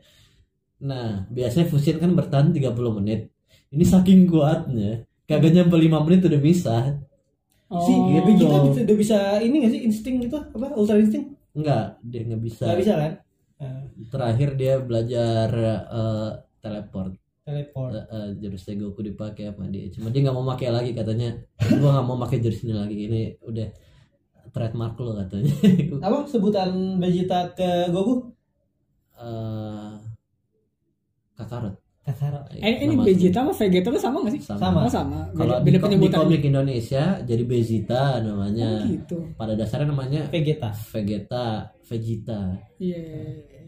[0.76, 3.32] nah biasanya fusion kan bertahan 30 menit
[3.70, 6.76] ini saking kuatnya kagak nyampe 5 menit udah bisa
[7.66, 8.44] Oh, Si gitu.
[8.44, 11.32] Vegeta bisa, udah bisa ini gak sih insting gitu apa Ultra Instinct?
[11.50, 13.12] enggak dia nggak bisa Gak bisa kan?
[14.04, 15.48] Terakhir dia belajar
[15.88, 17.92] eh, teleport teleport.
[17.92, 21.36] Eh, eh, jurusnya Goku dipakai sama dia cuma dia nggak mau pakai lagi katanya
[21.76, 23.68] gua nggak mau pakai jurus ini lagi ini udah
[24.48, 25.52] trademark lo katanya
[26.08, 28.32] Apa sebutan Vegeta ke Goku?
[29.14, 29.92] Eh,
[31.34, 32.44] Kakarot Kakarot.
[32.52, 34.42] Eh, ini Vegeta sama Vegeta tuh sama gak sih?
[34.44, 34.60] sama.
[34.60, 34.80] Sama.
[34.84, 35.18] Oh, sama.
[35.32, 37.42] Kalau di, di komik Indonesia jadi
[38.20, 38.84] Oh, namanya.
[38.84, 39.24] gitu.
[39.40, 40.68] Pada dasarnya namanya Vegeta.
[40.92, 42.60] Vegeta, Vegeta.
[42.76, 43.00] Iya.
[43.00, 43.60] iya.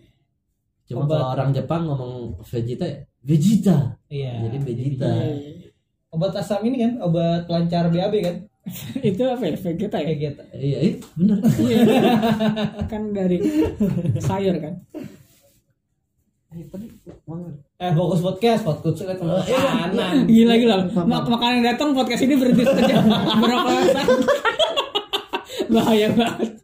[0.85, 1.17] Cuma Obat.
[1.17, 2.13] kalau orang Jepang ngomong
[2.45, 2.85] Vegeta,
[3.27, 3.99] Vegeta.
[4.07, 4.47] Iya.
[4.47, 5.11] Jadi Vegeta.
[5.11, 5.69] Iya, iya.
[6.15, 8.37] Obat asam ini kan, obat pelancar BAB kan?
[9.11, 9.55] Itu apa ya?
[9.59, 10.15] Vegeta ya?
[10.15, 10.43] Vegeta.
[10.55, 11.39] Iya, iya, bener.
[11.43, 11.79] Iya.
[12.87, 13.43] kan dari
[14.23, 14.75] sayur kan?
[17.77, 20.25] Eh fokus podcast, podcast kan kanan.
[20.25, 20.77] Gila gila.
[20.89, 23.03] Mak makanan yang datang podcast ini berhenti saja.
[23.43, 23.71] Berapa?
[25.75, 26.56] Bahaya banget.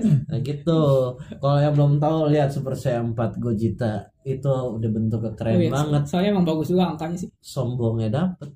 [0.00, 0.80] Nah gitu.
[1.16, 5.70] Kalau yang belum tahu lihat Super Saiyan 4 Gogeta itu udah bentuknya keren Oh, iya.
[5.70, 6.02] banget.
[6.04, 7.30] Soalnya emang bagus juga angkanya sih.
[7.38, 8.50] Sombongnya dapet.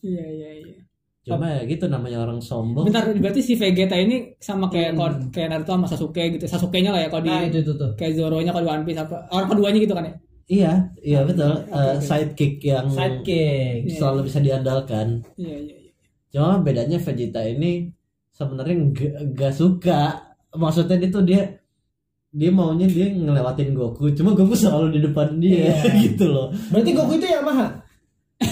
[0.00, 0.76] Iya iya iya.
[1.22, 2.82] Cuma ya gitu namanya orang sombong.
[2.84, 5.30] Bentar berarti si Vegeta ini sama kayak Hmm.
[5.30, 6.44] kayak Naruto sama Sasuke gitu.
[6.44, 7.94] Sasuke-nya lah ya kalau di Nah itu itu tuh.
[7.94, 10.14] kayak Zoro-nya kalau di One Piece apa orang keduanya gitu kan ya?
[10.50, 11.54] Iya, iya betul.
[11.54, 12.02] Oke, Eh, oke.
[12.02, 13.78] sidekick yang Sidekick.
[13.86, 13.94] Iya.
[13.94, 15.06] selalu bisa diandalkan.
[15.38, 15.90] Iya iya iya.
[16.28, 17.86] Cuma bedanya Vegeta ini
[18.28, 18.74] sebenarnya
[19.30, 20.31] nggak suka.
[20.52, 21.40] Maksudnya itu dia
[22.28, 24.12] dia maunya dia ngelewatin Goku.
[24.12, 25.74] Cuma Goku selalu di depan dia Iya.
[26.02, 26.46] gitu loh.
[26.68, 27.66] Berarti Goku itu Yamaha.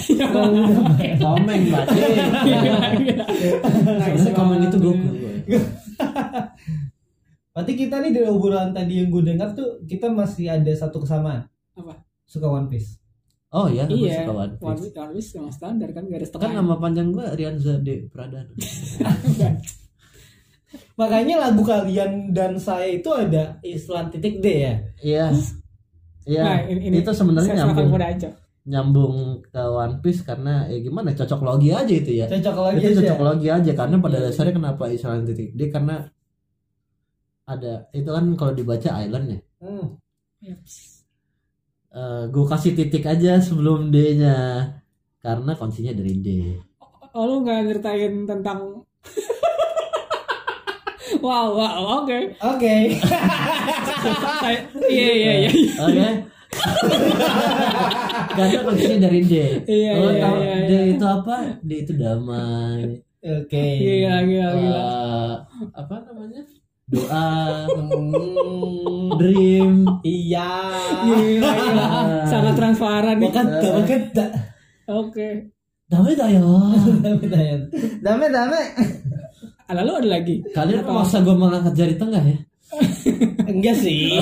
[1.17, 1.91] Komeng baca.
[1.91, 2.87] Nah,
[3.99, 5.07] Sebenarnya komeng itu Goku.
[7.51, 11.45] Berarti kita nih dari obrolan tadi yang gue dengar tuh kita masih ada satu kesamaan.
[11.75, 11.93] Apa?
[12.23, 12.97] Suka One Piece.
[13.51, 14.23] Oh ya, aku Iya.
[14.23, 14.87] suka One One Piece.
[14.87, 16.53] Piece, One Piece emang standar kan garis Kan tengah.
[16.57, 18.53] nama panjang gua Rianza De Pradana.
[21.01, 24.73] Makanya lagu kalian dan saya itu ada istilah titik D ya.
[25.01, 25.25] Iya.
[26.29, 26.43] Iya.
[26.45, 28.29] Nah, ini, itu sebenarnya nyambung aja.
[28.61, 32.29] nyambung ke One Piece karena ya gimana cocok logi aja itu ya.
[32.29, 32.99] Cocok lagi itu aja.
[33.01, 34.25] cocok logi aja karena pada Iya.
[34.29, 36.05] dasarnya kenapa Island titik D karena
[37.49, 39.39] ada itu kan kalau dibaca island ya.
[39.65, 39.85] Hmm.
[40.45, 41.01] Yaps.
[42.31, 44.63] gue kasih titik aja sebelum D-nya
[45.19, 46.27] karena kuncinya dari D.
[47.11, 48.85] Oh lu nggak nyeritain tentang
[51.19, 52.17] Wow, wow, oke.
[52.39, 52.75] Oke.
[54.39, 55.51] Saya- Iya, iya, iya.
[55.77, 56.07] Oke.
[58.31, 59.33] karena kuncinya dari D.
[59.63, 60.81] Iya, Lo iya, iya, D iya.
[60.93, 61.35] itu apa?
[61.59, 62.99] D itu damai.
[63.21, 63.65] Oke.
[63.77, 64.81] Gila, gila, gila.
[64.81, 65.35] Eh,
[65.73, 66.41] apa namanya?
[66.87, 67.27] Doa,
[67.69, 69.09] Hmm.
[69.15, 69.71] dream.
[70.01, 70.51] Iya.
[71.05, 71.85] Gila, gila.
[72.25, 73.29] Sangat transparan nih.
[73.29, 74.25] Wakanda, wakanda.
[74.89, 75.29] Oke.
[75.87, 76.39] Damai dah ya.
[77.03, 77.67] Dame, dame.
[78.01, 78.61] Dame, dame.
[79.71, 80.35] Ah, Lalu ada lagi.
[80.51, 82.37] Kalian memaksa gue mengangkat jari tengah ya?
[83.51, 84.19] Enggak sih.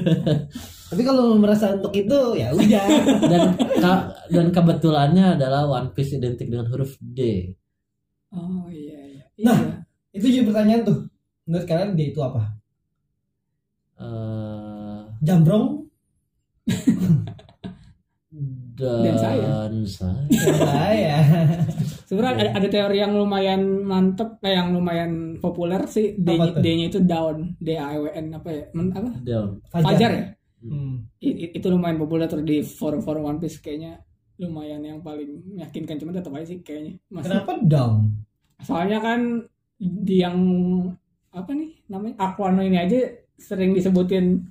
[0.90, 2.86] Tapi kalau merasa untuk itu ya udah.
[3.30, 3.42] Dan
[3.78, 7.52] ka- dan kebetulannya adalah One Piece identik dengan huruf D.
[8.32, 9.22] Oh iya, iya.
[9.44, 9.54] Nah.
[9.54, 9.76] Iya.
[10.10, 10.98] itu jadi pertanyaan tuh.
[11.44, 12.42] Menurut kalian dia itu apa?
[14.00, 15.84] Eh, Jambrong?
[18.80, 19.46] Dan, saya.
[19.84, 20.88] saya.
[20.96, 21.18] ya.
[22.08, 26.16] Sebenarnya ada, ada teori yang lumayan mantep, eh, yang lumayan populer sih.
[26.16, 28.64] D-nya itu down, D A W N apa ya?
[28.72, 29.10] Men- apa?
[29.20, 29.48] Down.
[29.70, 30.24] Fajar ya?
[30.60, 31.08] Hmm.
[31.24, 33.96] I- i- itu lumayan populer tuh di forum-forum One Piece kayaknya
[34.36, 37.92] lumayan yang paling meyakinkan cuman tetap aja sih kayaknya masih Kenapa down?
[38.60, 39.20] soalnya kan
[39.80, 40.36] di yang
[41.32, 44.44] apa nih namanya Aquano ini aja sering disebutin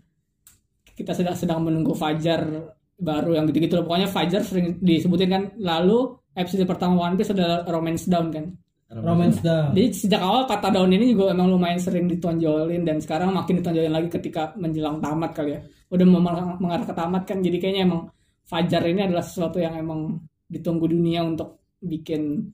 [0.93, 6.19] kita sedang sedang menunggu Fajar baru yang gitu-gitu loh pokoknya Fajar sering disebutin kan lalu
[6.35, 8.45] episode pertama One Piece adalah Romance Down kan
[8.89, 9.77] Romance down.
[9.77, 13.93] jadi sejak awal kata down ini juga emang lumayan sering ditonjolin dan sekarang makin ditonjolin
[13.93, 15.61] lagi ketika menjelang tamat kali ya.
[15.93, 16.17] Udah mau
[16.57, 18.09] mengarah ke tamat kan jadi kayaknya emang
[18.49, 20.17] Fajar ini adalah sesuatu yang emang
[20.49, 22.49] ditunggu dunia untuk bikin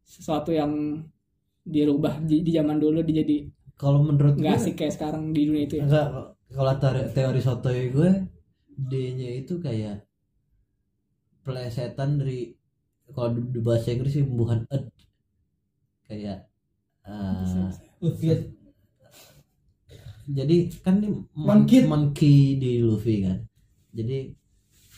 [0.00, 1.04] sesuatu yang
[1.64, 3.44] dirubah di, di zaman dulu dia jadi
[3.76, 6.08] kalau menurut gue nggak asik kayak sekarang di dunia itu ya enggak
[6.48, 8.10] kalau teori, teori sotoy gue
[8.74, 10.04] D-nya itu kayak
[11.44, 12.56] plesetan dari
[13.12, 14.88] kalau di, di bahasa Inggris sih bukan ed
[16.08, 16.48] kayak
[17.04, 17.68] eh,
[18.00, 18.28] Luffy.
[20.24, 21.84] jadi kan ini Monkey.
[21.84, 23.38] monkey di Luffy kan.
[23.92, 24.32] Jadi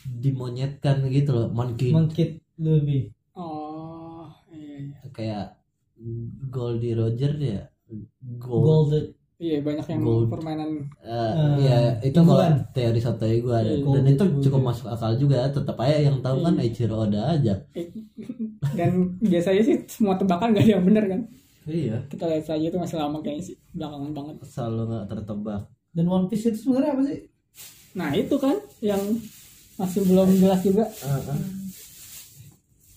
[0.07, 1.91] dimonyetkan gitu loh monkey.
[1.91, 3.11] Monkey Luffy.
[3.35, 5.07] Oh iya, iya.
[5.11, 5.45] kayak
[6.47, 7.61] Goldie Roger ya?
[8.39, 10.33] Gold, Iya, banyak yang Gold.
[10.33, 12.41] permainan Eh, Eh, ya itu kalau
[12.73, 13.69] teori sotoy gue ada.
[13.69, 15.45] Iya, dan itu cukup masuk akal juga.
[15.53, 16.65] Tetap aja yang tahu kan Iya.
[16.65, 17.53] Eiichiro Oda aja.
[18.73, 21.21] Dan biasanya sih semua tebakan gak ada yang bener kan?
[21.69, 22.01] Iya.
[22.09, 24.35] Kita lihat saja itu masih lama kayaknya sih belakangan banget.
[24.41, 25.61] Selalu nggak tertebak.
[25.93, 27.19] Dan One Piece itu sebenarnya apa sih?
[27.93, 29.01] Nah itu kan yang
[29.77, 30.85] masih belum jelas juga.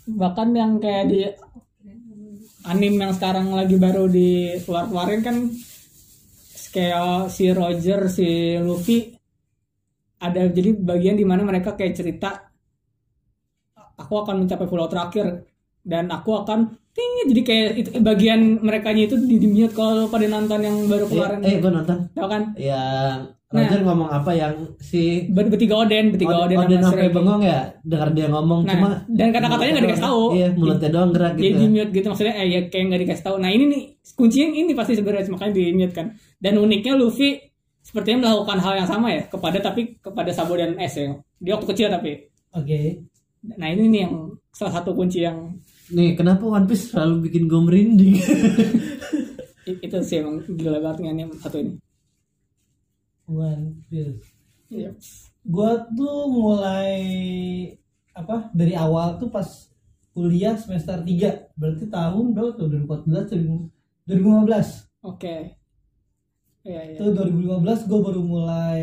[0.09, 1.21] Bahkan yang kayak di
[2.65, 5.37] anime yang sekarang lagi baru di keluar keluarin kan
[6.71, 9.11] kayak si Roger si Luffy
[10.21, 12.29] ada jadi bagian di mana mereka kayak cerita
[13.99, 15.50] aku akan mencapai pulau terakhir
[15.83, 16.59] dan aku akan
[16.91, 21.05] ting jadi kayak itu bagian mereka itu di, di mute kalau pada nonton yang baru
[21.07, 25.83] keluaran eh, eh gue nonton tau kan yang Roger ngomong apa yang si Ber- bertiga
[25.83, 29.87] Oden bertiga Oden, Oden sampai bengong ya dengar dia ngomong Nah, cuma dan kata-katanya nggak
[29.91, 30.23] dikasih tahu.
[30.39, 33.25] iya mulutnya doang gerak Jadi gitu di mute gitu maksudnya eh ya kayak nggak dikasih
[33.27, 33.37] tahu.
[33.43, 33.83] Nah ini nih
[34.15, 36.07] kuncinya ini pasti sebenarnya makanya di mute kan.
[36.39, 37.43] Dan uniknya Luffy
[37.83, 41.19] sepertinya melakukan hal yang sama ya kepada tapi kepada Sabo dan S ya.
[41.43, 42.31] Dia waktu kecil tapi.
[42.55, 42.81] oke
[43.59, 44.15] Nah ini nih yang
[44.51, 45.57] salah satu kunci yang
[45.89, 48.15] nih kenapa One Piece selalu bikin gue merinding
[49.67, 51.75] itu sih emang gila banget nih anime satu ini.
[53.25, 54.27] One Piece
[54.71, 54.95] Iya.
[55.43, 56.95] gua tuh mulai
[58.13, 59.47] apa dari awal tuh pas
[60.11, 63.35] kuliah semester 3 berarti tahun berapa tuh 2014
[64.07, 65.59] 2015 Oke.
[66.61, 66.99] Iya iya.
[66.99, 67.51] itu 2015
[67.89, 68.83] gue baru mulai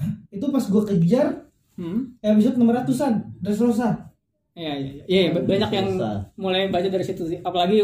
[0.34, 1.44] itu pas gue kejar
[1.76, 2.16] Hmm?
[2.24, 4.05] episode 600an Dressrosa Iya
[4.56, 5.02] iya iya.
[5.06, 6.10] Iya, ba- banyak yang Bisa.
[6.34, 7.38] mulai baca dari situ sih.
[7.38, 7.76] Apalagi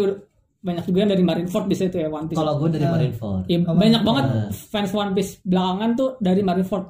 [0.58, 2.38] banyak juga yang dari Marineford bisa itu ya One Piece.
[2.38, 2.92] kalau gue dari Nah.
[2.92, 3.74] Marineford Ya, Apa?
[3.74, 4.24] banyak banget
[4.64, 6.86] fans One Piece belakangan tuh dari Marineford.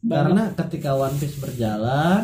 [0.00, 0.14] Banyak.
[0.24, 2.22] karena ketika One Piece berjalan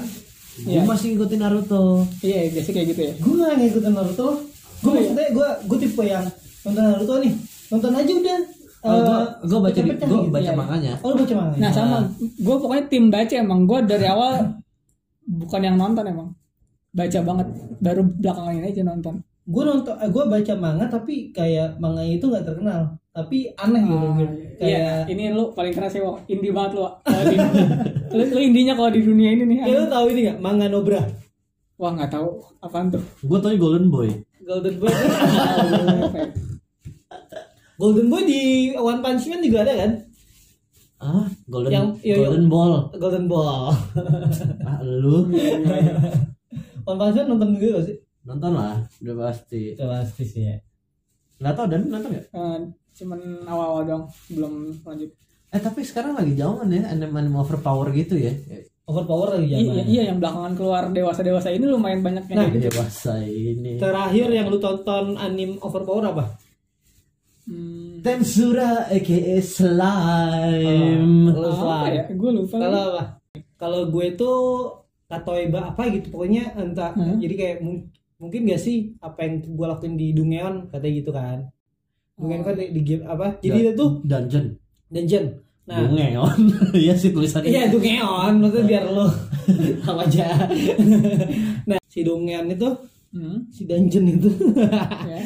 [0.56, 0.86] gue Iya.
[0.86, 3.12] masih ngikutin Naruto iya biasa kayak gitu ya.
[3.16, 4.38] gue gak ngikutin Naruto gue
[4.80, 4.98] Oh, iya.
[5.02, 6.24] maksudnya gue gue tipe yang
[6.62, 7.32] nonton Naruto nih
[7.68, 8.38] nonton aja udah
[8.80, 10.16] oh, gue Eh, gue baca gue gitu.
[10.30, 10.54] baca Iya.
[10.54, 14.34] manganya oh lu baca manga Nah sama, gue pokoknya tim baca emang gue dari awal
[15.42, 16.30] bukan yang nonton emang
[16.94, 19.14] baca banget baru belakangan ini aja nonton.
[19.44, 22.80] gue nonton eh, gue baca manga tapi kayak manganya itu nggak terkenal
[23.10, 24.34] tapi aneh gitu Ah, gitu.
[24.56, 24.56] iya.
[24.56, 26.24] kayak ini lu paling keras ya, Wak.
[26.26, 26.82] indie banget lu.
[27.04, 27.38] Di-
[28.16, 29.58] lu, lu indinya kalau di dunia ini nih.
[29.62, 31.02] ya lu tahu ini nggak manga Nobra
[31.74, 32.28] Wah nggak tahu
[32.58, 33.02] apaan tuh.
[33.20, 34.08] gue tau Golden Boy
[34.40, 34.88] Golden Boy
[37.76, 38.40] Golden Boy di
[38.72, 39.90] One Punch Man juga ada kan
[40.96, 42.24] ah Golden Yang- iya, iya.
[42.24, 43.76] Golden Ball Golden Ball
[44.64, 45.28] ah lu
[46.86, 50.56] Punch Man nonton juga gak sih nonton lah udah pasti Udah pasti sih ya
[51.36, 52.58] nggak tau dan nonton ya Eh,
[52.94, 55.10] cuman awal-awal dong belum lanjut.
[55.48, 58.32] eh tapi sekarang lagi jauhan ya anime anime overpower gitu ya
[58.84, 62.68] Overpower lagi Iya, zaman iya yang belakangan keluar dewasa-dewasa ini lumayan banyak yang Nah, gitu.
[62.68, 66.24] dewasa ini Terakhir yang lu tonton anime Overpower apa?
[67.44, 71.90] Hmm, Tensura aka slime Lu apa Slan.
[71.90, 72.04] ya?
[72.10, 72.56] Gue lupa.
[72.56, 73.02] Kalau apa?
[73.54, 74.38] Kalau gue tuh
[75.14, 77.16] Katoeba apa gitu pokoknya entah Hmm.
[77.16, 81.38] jadi kayak mung- mungkin gak sih apa yang gue lakuin di Dungeon katanya gitu kan.
[82.14, 82.44] Dungeon Oh.
[82.44, 83.26] kan di, di game apa?
[83.38, 84.46] Jadi itu tuh dungeon
[84.86, 85.26] dungeon.
[85.64, 86.38] Nah, Dungeon
[86.76, 89.06] iya sih tulisannya Iya Dungeon, maksudnya biar lo
[89.82, 90.26] tahu aja.
[91.68, 92.68] nah si Dungeon itu,
[93.10, 94.26] Hmm, si dungeon itu,
[94.58, 95.18] ya.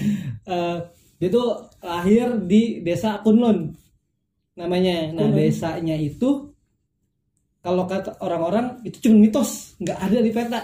[0.44, 0.77] eh,
[1.16, 1.48] dia tuh
[1.81, 3.72] lahir di desa Kunlun
[4.55, 5.09] namanya.
[5.11, 5.40] Nah Kunlun.
[5.40, 6.53] desanya itu
[7.68, 9.50] kalau kata orang-orang itu cuma mitos,
[9.83, 10.61] nggak ada di peta.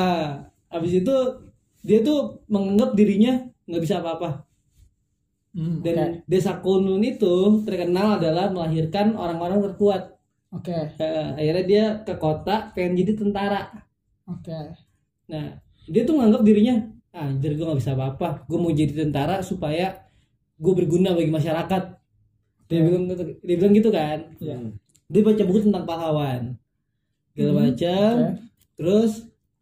[0.00, 0.28] Eh,
[0.72, 1.14] habis itu
[1.88, 2.18] dia tuh
[2.52, 3.32] menganggap dirinya
[3.68, 4.28] nggak bisa apa-apa.
[5.54, 6.24] Hmm, Dan Oke.
[6.32, 10.02] desa Kunlun itu terkenal adalah melahirkan orang-orang terkuat.
[10.52, 10.78] Oke.
[11.04, 13.62] Eh, akhirnya dia ke kota pengen jadi tentara.
[14.26, 14.58] Oke.
[15.30, 15.46] Nah,
[15.92, 16.74] dia tuh nganggap dirinya,
[17.16, 18.28] ah, anjir gue gak bisa apa-apa.
[18.48, 19.86] Gue mau jadi tentara supaya
[20.64, 21.82] gue berguna bagi masyarakat.
[22.68, 24.18] Dia bilang gitu, dia bilang gitu kan.
[24.40, 24.56] Iya.
[25.14, 26.42] Dia baca buku tentang pahlawan.
[27.38, 28.26] Dia Hmm, baca, Oke.
[28.74, 29.12] terus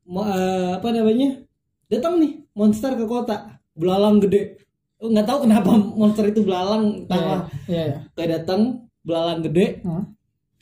[0.08, 1.44] mau eh, apa namanya?
[1.92, 4.56] Datang nih monster ke kota, belalang gede.
[4.96, 7.96] Oh, nggak tahu kenapa monster itu belalang, entah Iya, iya.
[8.16, 10.06] kayak datang belalang gede Hah?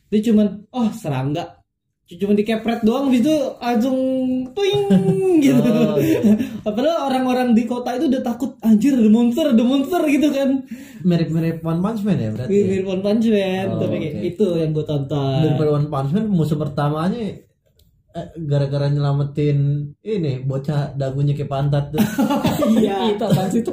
[0.08, 1.59] dia cuman oh serangga
[2.12, 3.98] cuma dikepret doang habis itu langsung
[4.50, 4.82] tuing
[5.44, 5.62] gitu.
[5.62, 6.18] Oh, iya.
[6.60, 10.66] Padahal orang-orang di kota itu udah takut anjir ada monster, ada monster gitu kan.
[11.00, 14.20] mirip-mirip One Punch Man ya berarti Mirip One Punch Man, Oh, tapi oke.
[14.22, 15.38] itu yang gue tonton.
[15.40, 17.40] daripada One Punch Man musuh pertamanya
[18.10, 19.58] eh, gara-gara nyelamatin
[19.96, 22.02] ini bocah dagunya ke pantat tuh
[22.74, 23.06] Iya.
[23.12, 23.70] itu apaan sih itu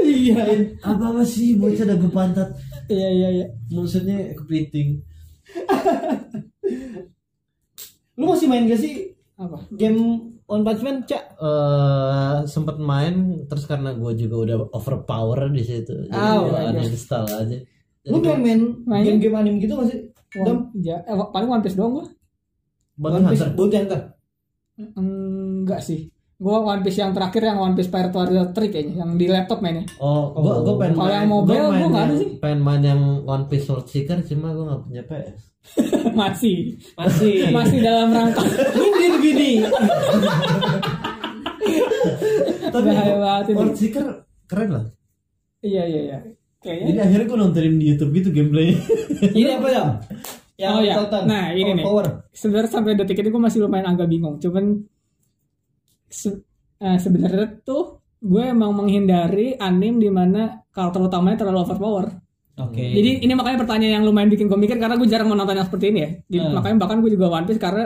[0.00, 0.36] Iya.
[0.80, 2.52] apa apa sih bocah dagu pantat
[2.86, 5.00] iya iya iya maksudnya kepiting
[8.20, 11.40] Lu masih main gak sih apa game One Punch Man, Cak?
[11.40, 16.70] eh sempat main terus karena gue juga udah overpower di situ jadi gue iya.
[16.76, 17.56] uninstall aja
[18.10, 19.04] Lu main main Main?
[19.06, 20.00] game-game anime gitu gak sih?
[20.36, 22.06] One, ja, eh, paling One Piece doang gua
[23.00, 24.00] Bounty One Piece, Hunter Bounty Hunter.
[25.00, 29.12] enggak sih gua One Piece yang terakhir yang One Piece Pirate Warrior 3 kayaknya yang
[29.12, 32.00] di laptop mainnya oh gue gue pengen Kalau main yang mobile, gua main gua nggak
[32.00, 32.30] ada yang- sih.
[32.38, 35.38] pengen main yang One Piece World Seeker cuma gue nggak punya PS
[36.16, 36.56] masih
[36.94, 37.52] Masih.
[37.52, 38.40] masih dalam rangka
[38.72, 39.50] Nyindir gini.
[42.72, 43.50] tapi.
[43.52, 44.06] World Seeker
[44.46, 44.84] keren lah
[45.60, 46.18] iya iya iya
[46.58, 48.76] kayaknya jadi akhirnya gue nontonin di YouTube gitu gameplaynya
[49.36, 49.82] Ini apa ya?
[50.56, 50.92] Yang Oh, iya.
[50.94, 51.22] tonton.
[51.24, 51.84] Nah, ini nih.
[52.32, 54.84] Sebenarnya sampai detik ini gue masih lumayan agak bingung cuman
[56.10, 56.42] se-
[56.76, 57.82] eh, sebenarnya tuh
[58.20, 62.06] gue emang menghindari anime di mana karakter utamanya terlalu overpower
[62.60, 62.84] Oke.
[62.84, 65.86] jadi ini makanya pertanyaan yang lumayan bikin gue mikir karena gue jarang menonton yang seperti
[65.88, 66.52] ini ya Jadi, Hmm.
[66.52, 67.84] makanya bahkan gue juga One Piece karena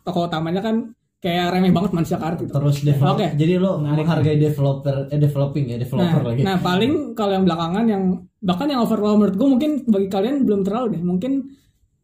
[0.00, 0.76] tokoh utamanya kan
[1.18, 3.26] kayak remeh banget manusia karet gitu terus develop Oke.
[3.34, 7.84] jadi lo menghargai developer eh developing ya Nah, developer lagi nah paling kalau yang belakangan
[7.84, 8.02] yang
[8.40, 11.32] bahkan yang overpower menurut gue mungkin bagi kalian belum terlalu deh mungkin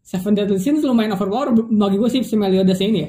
[0.05, 3.09] Seven Deadly Sins lumayan overpower bagi gue sih si Meliodas ini ya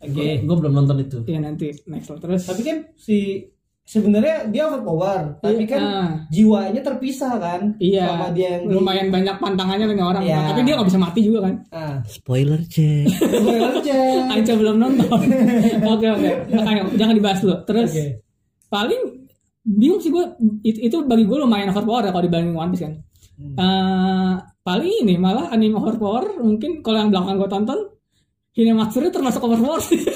[0.00, 0.40] Oke.
[0.40, 3.42] gue belum nonton itu Iya nanti next lah terus Tapi kan si
[3.82, 6.10] sebenarnya dia overpower, tapi kan Ah.
[6.26, 10.22] jiwanya terpisah kan Iya, sama dia yang di- lumayan banyak pantangannya dengan orang.
[10.22, 10.42] Iya.
[10.44, 11.54] Tapi dia nggak bisa mati juga kan?
[11.70, 13.98] Ah, spoiler cek spoiler aja.
[14.34, 15.06] Anca belum nonton.
[15.94, 17.56] Oke oke, makanya jangan dibahas dulu.
[17.62, 18.06] Terus Oke.
[18.66, 19.02] paling
[19.62, 20.24] bingung sih gue
[20.62, 22.94] itu, itu bagi gue lumayan overpower ya kalau dibanding One Piece kan.
[23.34, 23.54] Hmm.
[23.54, 24.34] Eh,
[24.66, 27.80] paling ini malah anime overpower mungkin kalau yang belakang gue tonton
[28.56, 30.00] Hinamatsuri termasuk overpower sih.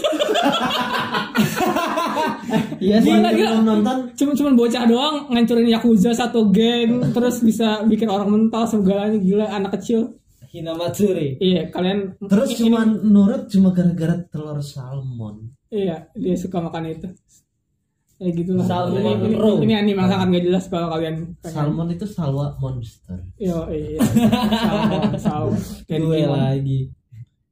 [2.81, 3.13] Iya sih.
[3.13, 3.61] Gila, gila.
[3.61, 9.21] nonton Cuma cuman bocah doang ngancurin yakuza satu geng terus bisa bikin orang mental segalanya
[9.21, 10.17] gila anak kecil.
[10.49, 11.37] Hinamatsuri.
[11.39, 17.09] Iya, kalian terus cuma nurut cuma gara-gara telur salmon Iya, dia suka makan itu.
[18.21, 18.69] Ya gitu lah.
[18.69, 21.55] Salmon ini, ini, ini anime sangat gak jelas kalau kalian pengen.
[21.57, 23.97] salmon itu salwa monster Yo, iya.
[24.61, 25.61] Salmon, salmon.
[25.89, 26.81] Dan Gue lagi.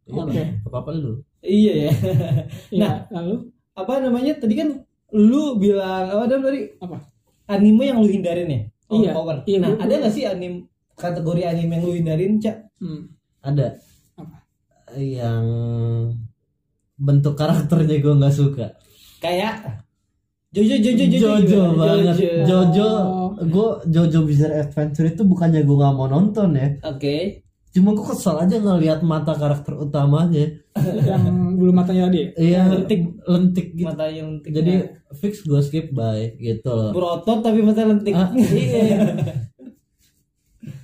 [0.07, 0.43] Oke.
[0.63, 1.91] apa apa lu Iya ya.
[2.75, 2.95] Iya, Nah.
[3.11, 3.35] lalu
[3.73, 4.37] apa namanya?
[4.37, 4.69] Tadi kan
[5.11, 6.69] lu bilang apa Dam, tadi?
[6.77, 7.01] apa?
[7.49, 8.61] Anime yang lu hindarin ya?
[8.89, 9.11] Iya.
[9.13, 9.37] Overpower.
[9.45, 12.57] Iya, nah, ada gak sih anime kategori anime yang lu hindarin, Cak?
[12.77, 13.09] Hmm.
[13.41, 13.81] ada
[14.15, 14.37] Apa?
[14.95, 15.45] yang
[16.95, 18.67] bentuk karakternya gue nggak suka
[19.19, 19.87] Kayak
[20.49, 23.37] Jojo Jojo Jojo Jojo, banget Jojo Oh.
[23.39, 27.45] gue Jojo Bizarre Adventure itu bukannya gue nggak mau nonton ya Oke.
[27.69, 30.49] cuma gue kesel aja ngelihat mata karakter utamanya
[31.05, 31.23] yang
[31.55, 32.33] bulu matanya tadi.
[32.35, 33.21] iya Lentik.
[33.23, 34.51] lentik gitu Matanya lentik.
[34.51, 34.73] jadi
[35.15, 38.13] fix gue skip by gitu loh berotot tapi mata lentik.
[38.13, 39.15] Ah, iya.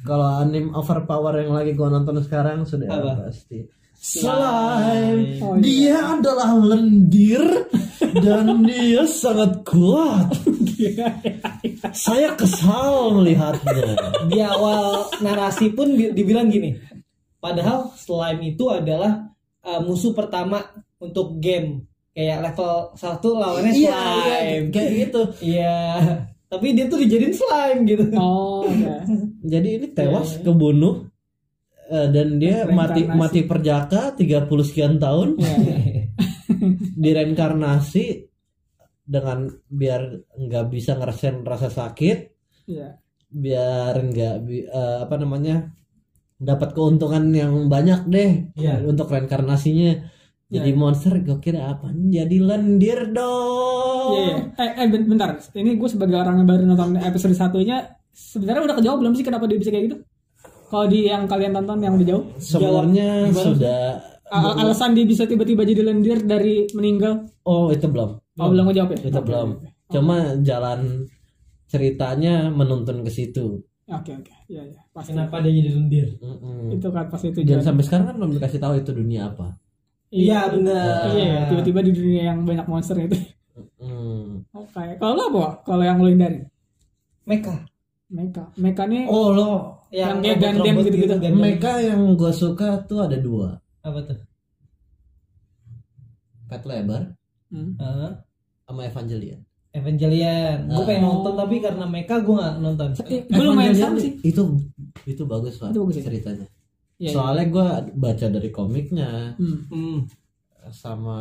[0.02, 3.24] Kalau anime overpower yang lagi gua nonton sekarang sudah Apa?
[3.24, 3.64] pasti
[4.04, 5.40] Slime.
[5.40, 5.64] Oh, iya.
[5.64, 7.40] Dia adalah lendir
[8.20, 10.28] dan dia sangat kuat.
[11.96, 13.96] Saya kesal melihatnya.
[14.28, 16.76] Di awal narasi pun di- dibilang gini.
[17.40, 19.24] Padahal slime itu adalah
[19.64, 20.60] uh, musuh pertama
[21.00, 21.88] untuk game.
[22.12, 24.20] Kayak level 1 lawannya Iya, slime.
[24.20, 25.22] iya, kayak gitu.
[25.40, 25.78] Iya.
[26.46, 28.04] Tapi dia tuh dijadiin slime gitu.
[28.14, 28.94] Oh, oke.
[29.42, 31.08] Jadi ini tewas kebunuh
[31.86, 35.36] eh, dan dia mati mati perjaka 30 sekian tahun.
[35.36, 35.76] Iya, iya.
[37.04, 38.04] direinkarnasi
[39.04, 40.02] dengan biar
[40.34, 42.18] nggak bisa ngerasain rasa sakit
[42.64, 42.96] Iya.
[43.28, 45.68] biar nggak bi- eh, apa namanya
[46.34, 48.80] dapat keuntungan yang banyak deh Iya.
[48.82, 50.08] untuk reinkarnasinya
[50.46, 54.36] jadi monster gue kira apa jadi lendir dong Iya, iya.
[54.56, 55.36] Eh, eh, ben- bentar.
[55.50, 59.44] Ini gue sebagai orang yang baru nonton episode satunya, sebenarnya udah kejawab belum sih kenapa
[59.44, 59.96] dia bisa kayak gitu?
[60.64, 63.82] Kalau di yang kalian tonton yang udah jauh, sebenarnya sudah
[64.26, 67.28] Al- alasan dia bisa tiba-tiba jadi lendir dari meninggal?
[67.44, 68.98] oh itu belum Oh, belum ngejawab ya?
[69.04, 69.48] itu Oke, belum
[69.86, 71.06] cuma jalan
[71.64, 74.32] ceritanya menuntun ke situ Oke, oke.
[74.48, 74.80] Iya, iya.
[74.90, 75.12] Pasti.
[75.12, 76.08] Kenapa dia jadi lendir?
[76.16, 76.72] Mm-mm.
[76.72, 77.64] Itu kan pasti itu dan jalan.
[77.68, 79.46] sampai sekarang kan belum dikasih tahu itu dunia apa
[80.08, 81.12] Iya benar.
[81.12, 83.18] Iya, tiba-tiba di dunia yang banyak monster itu.
[83.76, 84.48] Mm.
[84.50, 84.96] Oke.
[84.96, 85.46] Kalau lo apa?
[85.62, 86.40] Kalau yang lo hindari?
[87.22, 87.54] Mecha.
[88.08, 88.48] Mecha.
[88.56, 89.50] Mecha nih oh lo
[89.94, 91.14] Yang kayak Gundam gitu-gitu.
[91.14, 91.34] Gundam.
[91.36, 94.18] mereka yang gue suka tuh ada dua Apa tuh?
[96.44, 97.02] Pet Labor
[97.48, 97.78] Hmm.
[97.78, 98.10] Heeh.
[98.64, 99.38] sama Evangelion.
[99.70, 100.58] Evangelion.
[100.66, 100.86] Gue Ah.
[100.88, 102.88] pengen nonton tapi karena mereka gue nggak nonton.
[103.06, 104.18] Eh, gue lumayan sama sih.
[104.20, 104.58] Itu
[105.04, 106.04] itu bagus banget Itu bagus ya?
[106.04, 106.46] ceritanya.
[106.96, 107.10] Iya.
[107.12, 109.58] Soalnya gue baca dari komiknya Hmm.
[109.68, 109.98] Hmm.
[110.66, 111.18] sama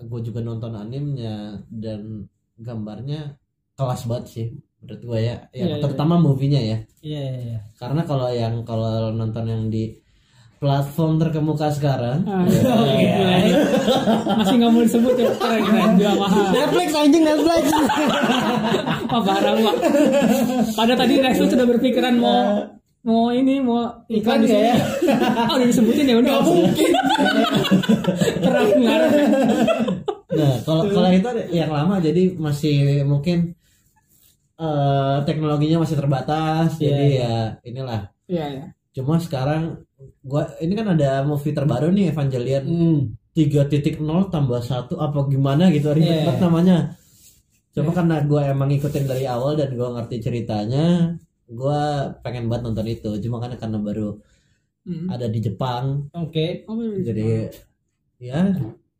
[0.00, 2.24] gue juga nonton animenya dan
[2.56, 3.36] gambarnya
[3.74, 4.46] kelas banget sih
[4.84, 5.36] menurut gue ya.
[5.50, 6.78] Yang Iya, iya, terutama movie-nya ya.
[7.00, 7.40] Iya iya.
[7.40, 7.58] iya.
[7.80, 9.96] Karena kalau yang kalau nonton yang di
[10.54, 13.36] platform terkemuka sekarang Ah, ya, gila.
[14.40, 16.46] Masih nggak mau disebut ya keren keren mahal.
[16.52, 17.64] Netflix anjing Netflix.
[19.12, 19.60] Wah lu.
[19.64, 19.76] Pak.
[20.76, 22.40] Pada tadi Netflix sudah berpikiran mau
[23.04, 24.68] mau ini mau iklan di sini.
[24.72, 26.36] Iklan Oh udah disebutin ya udah.
[26.44, 26.90] mungkin.
[28.40, 29.10] Terang ngarep.
[30.34, 33.52] Nah, kalau kalau itu yang lama jadi masih mungkin
[34.54, 36.78] eh teknologinya masih terbatas.
[36.78, 38.00] Iya, jadi ya inilah.
[38.30, 38.64] Iya ya.
[38.94, 39.82] Cuma sekarang
[40.22, 43.00] gua ini kan ada movie terbaru nih Evangelion Hmm.
[43.34, 43.98] 3.0
[44.30, 46.24] tambah satu apa gimana gitu ribet Iya.
[46.30, 46.76] banget namanya.
[47.74, 51.18] Cuma karena gua emang ngikutin dari awal dan gua ngerti ceritanya,
[51.50, 53.10] gua pengen banget nonton itu.
[53.18, 54.22] Cuma karena karena baru
[54.84, 55.08] Hmm.
[55.08, 56.62] ada di Jepang, Oke.
[56.68, 57.26] Oh, baru di jadi
[58.20, 58.52] ya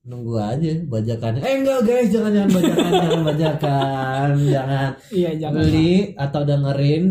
[0.04, 1.40] nunggu aja bajakannya.
[1.40, 5.56] Eh enggak guys, jangan jangan bajakan, jangan bajakan, jangan Iya jangan.
[5.58, 7.04] beli atau dengerin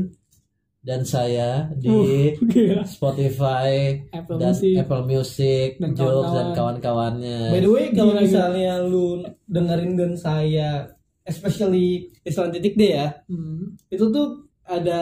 [0.79, 2.83] dan saya di Uh, gila.
[2.83, 3.71] Spotify
[4.09, 4.73] Apple dan Music.
[4.77, 6.53] Apple Music, Dan Jokes dan kawan-kawan.
[6.53, 7.39] kawan-kawannya.
[7.49, 9.07] By the way, kalau misalnya lu
[9.45, 10.91] dengerin dan saya,
[11.23, 11.87] especially
[12.21, 13.79] Islam titik D ya, Hmm.
[13.87, 14.27] itu tuh
[14.61, 15.01] ada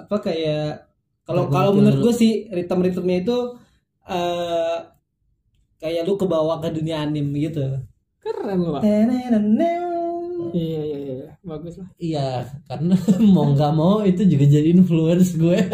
[0.00, 0.86] apa kayak
[1.22, 3.38] kalau kalau menurut gue sih ritme-ritmenya itu
[4.04, 4.78] eh
[5.80, 7.64] kayak lu ke bawah ke dunia anim gitu.
[8.18, 8.82] Keren lu pak.
[8.82, 9.88] Teneneneng.
[10.50, 11.88] Iya iya iya bagus lah.
[11.96, 12.28] Iya,
[12.64, 12.96] karena
[13.34, 15.56] mau nggak mau itu juga jadi influence gue.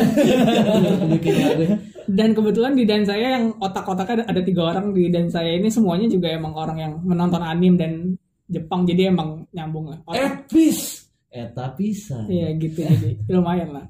[2.09, 5.67] Dan kebetulan di dan saya yang otak-otaknya ada, ada tiga orang di dan saya ini
[5.67, 8.15] semuanya juga emang orang yang menonton anim dan
[8.47, 9.99] Jepang jadi emang nyambung lah.
[10.07, 12.31] Otak- Epis, eta pisan.
[12.31, 13.87] Iya gitu jadi lumayan lah.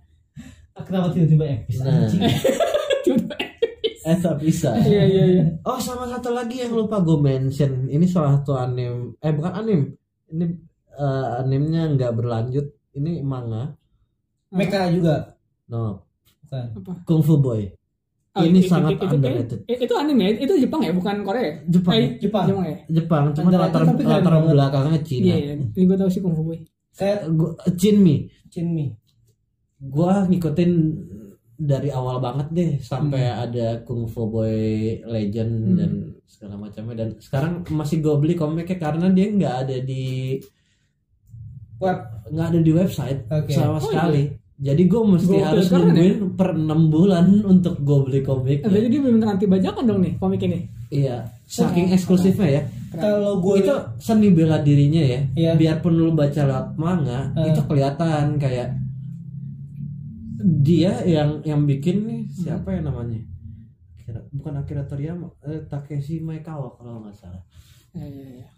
[0.73, 2.09] Ah, Kenapa tiba-tiba episode Nah.
[2.09, 2.21] anjing?
[3.05, 3.35] Coba.
[4.07, 4.79] Eta pisan.
[4.87, 5.45] Iya iya iya.
[5.63, 9.81] Oh sama satu lagi yang lupa gue mention ini salah satu anim eh bukan anim
[10.29, 10.45] ini
[10.93, 13.75] eh, animnya nggak berlanjut ini manga
[14.49, 15.35] Mecha juga.
[15.67, 16.07] no
[16.41, 16.65] Bukan.
[16.79, 16.93] Apa?
[17.03, 17.67] Kung Fu Boy
[18.31, 20.37] Oh, ini itu- sangat itu- itu- underrated eh, Itu anime?
[20.37, 21.55] Itu Jepang ya, bukan Korea ya?
[21.67, 22.45] Jepang Eh, Jepang.
[22.47, 22.77] Jepang ya?
[22.87, 25.55] Jepang cuma latar latar belakangnya Cina Iya, iya.
[25.67, 26.61] Ini gue tau sih Kung Fu Boy.
[26.93, 28.87] Kayak Gua, Chinmi Chinmi.
[29.79, 30.71] gue ngikutin
[31.59, 33.43] dari awal banget deh sampai Hmm.
[33.45, 34.57] ada Kung Fu Boy
[35.03, 35.75] Legend Hmm.
[35.75, 35.91] dan
[36.27, 40.37] segala macamnya dan sekarang masih gue beli komiknya karena dia nggak ada di
[41.77, 41.99] Web.
[42.27, 43.53] nggak ada di website Oke.
[43.53, 45.87] sama Oh, sekali jadi gue mesti Gokil, harus keren ya?
[45.87, 50.01] nungguin per enam bulan untuk gue beli komik Eh, berarti dia belum nanti bajakan dong
[50.01, 50.59] nih komik ini.
[50.89, 55.53] iya saking eksklusifnya ya Kalau gue itu seni bela dirinya ya Iya.
[55.55, 57.53] biarpun lu baca lewat manga Eh.
[57.53, 58.73] itu kelihatan kayak
[60.47, 63.19] dia yang yang bikin nih siapa yang namanya?
[63.99, 67.43] Kira, bukan Akira Toriyama eh, Takeshi Maekawa kalau nggak salah.
[67.91, 68.49] Iya, iya, iya.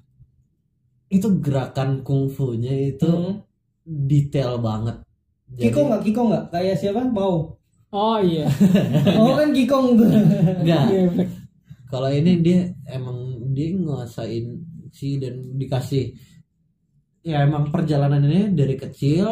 [1.08, 3.40] itu gerakan kungfunya itu Hmm.
[3.88, 5.00] detail banget.
[5.48, 6.02] Jadi- Kiko nggak?
[6.04, 6.44] Kiko nggak?
[6.52, 7.00] Kayak siapa?
[7.08, 7.56] Mau?
[7.88, 8.44] Oh iya.
[9.16, 10.84] oh kan Kikong tuh Enggak.
[10.92, 11.08] Iya,
[11.88, 13.16] kalau ini dia emang
[13.56, 14.44] dia nguasain
[14.92, 16.12] sih dan dikasih
[17.24, 19.24] ya emang perjalanannya dari kecil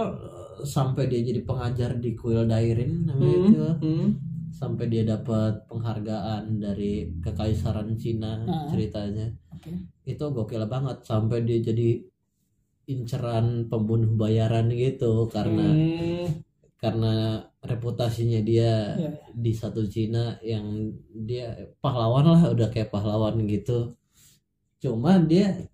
[0.62, 4.08] sampai dia jadi pengajar di kuil Dairin namanya Hmm, itu hmm.
[4.48, 8.64] sampai dia dapat penghargaan dari kekaisaran Cina Ah.
[8.66, 9.72] ceritanya Oke.
[10.04, 12.00] itu gokil banget sampai dia jadi
[12.86, 16.28] inceran pembunuh bayaran gitu karena Hmm.
[16.78, 17.12] karena
[17.60, 19.10] reputasinya dia Iya.
[19.34, 21.50] di satu Cina yang dia
[21.80, 23.90] pahlawan lah udah kayak pahlawan gitu
[24.78, 25.66] cuma dia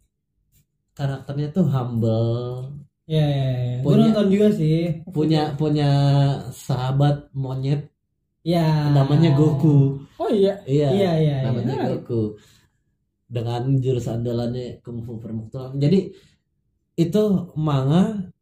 [0.93, 2.71] karakternya tuh humble
[3.13, 3.77] ya ya, ya.
[3.79, 4.79] gue Punya- nonton juga sih
[5.13, 5.91] punya punya
[6.51, 7.93] sahabat monyet
[8.41, 10.55] ya namanya Goku Oh iya.
[10.65, 11.37] iya iya iya iya.
[11.45, 11.87] namanya iya.
[11.93, 12.41] Goku
[13.29, 16.09] dengan jurus andalannya kung fu permukaan jadi
[16.95, 17.23] itu
[17.55, 18.33] manga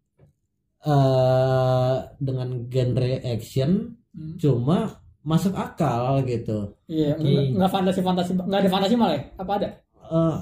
[0.81, 3.71] eh dengan genre action
[4.11, 4.35] Hmm.
[4.43, 7.55] cuma masuk akal gitu Iya, Oke.
[7.55, 9.23] nggak- fantasi fantasi, nggak ada fantasi malah ya?
[9.39, 9.69] Apa ada?
[10.11, 10.37] Eh,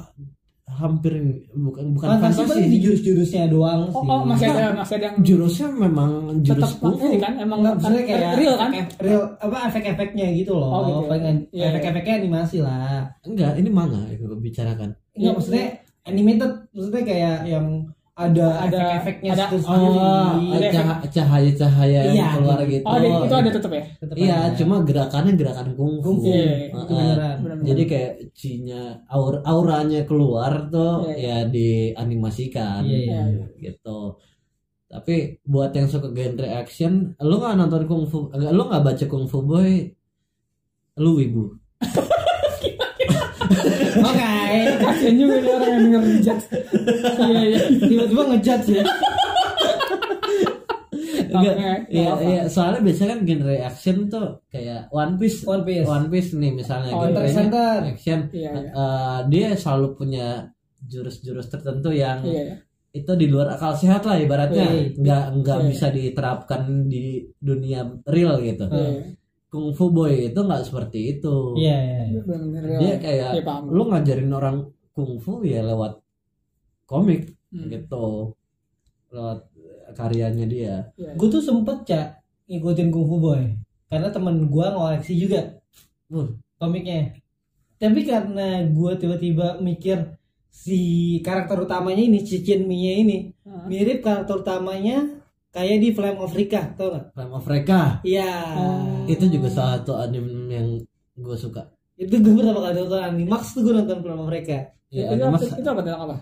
[0.70, 1.12] hampir
[1.50, 4.06] bukan bukan fantasi fantasi, paling di jurus-jurusnya doang Oh, sih.
[4.06, 5.04] oh masih ada masih ada.
[5.06, 6.10] yang jurusnya memang
[6.40, 8.70] jurus tetap kungfu kan emang Enggak, maksudnya kayak real kan?
[8.98, 10.68] real apa efek-efeknya gitu loh.
[10.68, 10.98] Oh, gitu.
[10.98, 11.08] Ya.
[11.08, 13.10] Paling Iya, efek-efeknya animasi lah.
[13.22, 14.88] Enggak ini manga yang gue bicarakan.
[15.12, 15.66] Enggak maksudnya
[16.04, 16.52] animated.
[16.70, 17.66] Maksudnya kayak yang
[18.18, 20.68] ada Ada- efek-efeknya ada- oh ada
[21.06, 22.72] cahaya cahaya yang Iya, keluar gitu.
[22.74, 23.82] gitu Oh, ada, itu ada tetap ya?
[23.94, 24.56] Tetep iya ada.
[24.56, 26.26] cuma gerakannya gerakan kungfu Kungfu.
[26.26, 27.62] Iya, beneran Benar-benar.
[27.64, 33.44] jadi kayak cinya aur auranya keluar tuh Iya, ya dianimasikan Iya, iya.
[33.56, 34.18] gitu
[34.84, 35.14] tapi
[35.44, 39.84] buat yang suka genre action lu nggak nonton kungfu enggak lu nggak baca kungfu boy
[40.96, 41.44] lu ibu
[44.00, 44.30] Oke.
[44.78, 46.38] kasian juga nih orang yang denger ngejat
[47.18, 48.84] iya iya Tiba-tiba ngejat ya.
[51.28, 51.56] Enggak,
[51.92, 55.84] iya, iya, soalnya biasanya kan genre action tuh kayak One Piece, One Piece.
[55.84, 57.22] One Piece nih misalnya Oh, Hunter.
[57.84, 58.70] action, Iya, iya.
[58.72, 60.48] eh, dia selalu punya
[60.80, 62.56] jurus-jurus tertentu yang iya iya.
[62.94, 64.96] itu di luar akal sehat lah ibaratnya, Iya.
[64.96, 65.68] nggak nggak Iya.
[65.68, 67.04] bisa diterapkan di
[67.36, 68.64] dunia real gitu.
[68.64, 69.12] Iya.
[69.48, 71.56] Kung Fu Boy itu nggak seperti itu.
[71.56, 72.00] Iya, iya.
[72.04, 72.20] iya.
[72.20, 73.62] Bener-bener Dia kayak Iya, paham.
[73.72, 74.56] lu ngajarin orang
[74.92, 76.00] kungfu ya lewat
[76.84, 77.64] komik Hmm.
[77.72, 78.36] gitu,
[79.08, 79.40] lewat
[79.96, 80.74] karyanya dia.
[80.94, 81.16] Iya.
[81.16, 82.06] Gue tuh sempet cak
[82.44, 83.56] ngikutin Kung Fu Boy
[83.88, 85.56] karena temen gue ngoleksi juga
[86.08, 86.24] Uh,
[86.56, 87.12] komiknya.
[87.76, 90.16] Tapi karena gue tiba-tiba mikir
[90.48, 90.80] si
[91.20, 93.16] karakter utamanya ini, si Chin Mi-nya ini
[93.68, 95.17] mirip karakter utamanya
[95.50, 97.04] kayak di Flame of Rika, tau gak?
[97.10, 97.82] Flame of Reka.
[98.02, 98.30] Iya.
[98.54, 99.04] Oh.
[99.06, 100.68] itu juga salah satu anime yang
[101.14, 104.58] gue suka Itu gue pertama kali nonton Animax tuh gue nonton Flame of Rika.
[104.88, 106.16] ya itu, anime apa, itu apa tentang apa?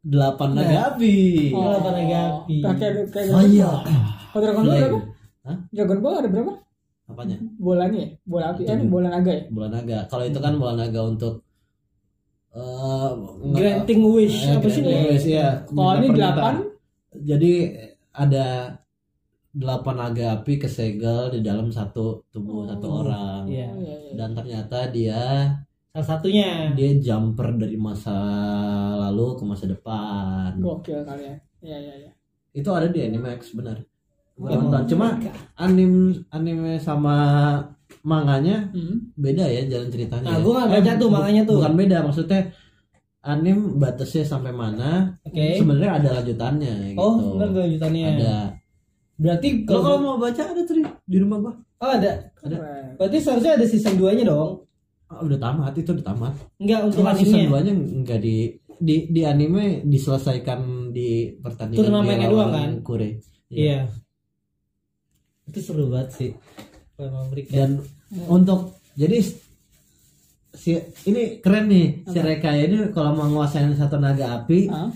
[0.00, 0.62] delapan Nah.
[0.62, 1.14] naga api
[1.50, 1.74] Oh.
[1.74, 2.54] Apa lagi api?
[2.62, 2.78] Kayak
[3.08, 3.70] kayak oh iya
[4.28, 4.98] Oh, Dragon Ball berapa?
[5.42, 5.56] Hah?
[5.68, 6.52] Dragon Ball ada berapa?
[7.06, 8.08] apanya Bolanya ya?
[8.22, 8.84] Bola api, eh juga.
[8.86, 9.42] bola naga ya?
[9.48, 11.34] bola naga kalau itu kan bola naga untuk
[12.50, 14.82] eh nggak- Granting Wish eh, apa sih?
[14.82, 15.64] Wish, iya.
[15.68, 16.54] Oh ini delapan?
[17.14, 17.52] jadi
[18.10, 18.76] ada
[19.50, 23.68] delapan naga api kesegel di dalam satu tubuh satu orang Iya.
[23.68, 24.12] Oh, iya, iya.
[24.14, 25.22] dan ternyata dia
[25.88, 26.70] Salah satunya.
[26.72, 28.14] dia jumper dari masa
[29.00, 31.36] lalu ke masa depan Gokil kali ya.
[31.58, 32.10] Iya iya iya.
[32.50, 33.80] itu ada di Animax benar
[34.32, 34.62] Gua Oh.
[34.62, 35.18] nonton cuma
[35.56, 37.16] anim anime sama
[38.04, 39.10] manganya Hmm.
[39.16, 40.44] beda ya jalan ceritanya Nah, ya.
[40.44, 41.56] gua nggak baca tuh bu- manganya tuh.
[41.58, 42.40] bukan beda maksudnya
[43.22, 45.58] anim batasnya sampai mana Oke.
[45.58, 48.04] sebenarnya ada lanjutannya gitu Oh, benar lanjutannya.
[48.14, 48.34] ada
[49.18, 52.30] Berarti kalau kalau mau baca ada tuh di, rumah gua Oh, ada.
[52.42, 52.56] Ada.
[52.98, 54.66] Berarti seharusnya ada season 2-nya dong.
[55.10, 57.62] Ah, udah tamat itu udah tamat Enggak untuk cuma season animenya.
[57.62, 58.36] 2 nya enggak di
[58.78, 62.70] di di anime diselesaikan di pertandingan Turnamennya doang kan?
[62.86, 63.18] Kure
[63.50, 63.90] Iya.
[65.50, 66.30] Itu seru banget sih.
[67.30, 67.54] Rika.
[67.54, 67.70] dan
[68.26, 69.22] untuk jadi
[70.58, 70.74] si
[71.06, 74.90] ini keren nih si Reka ini kalau mau nguasain satu naga api Hah?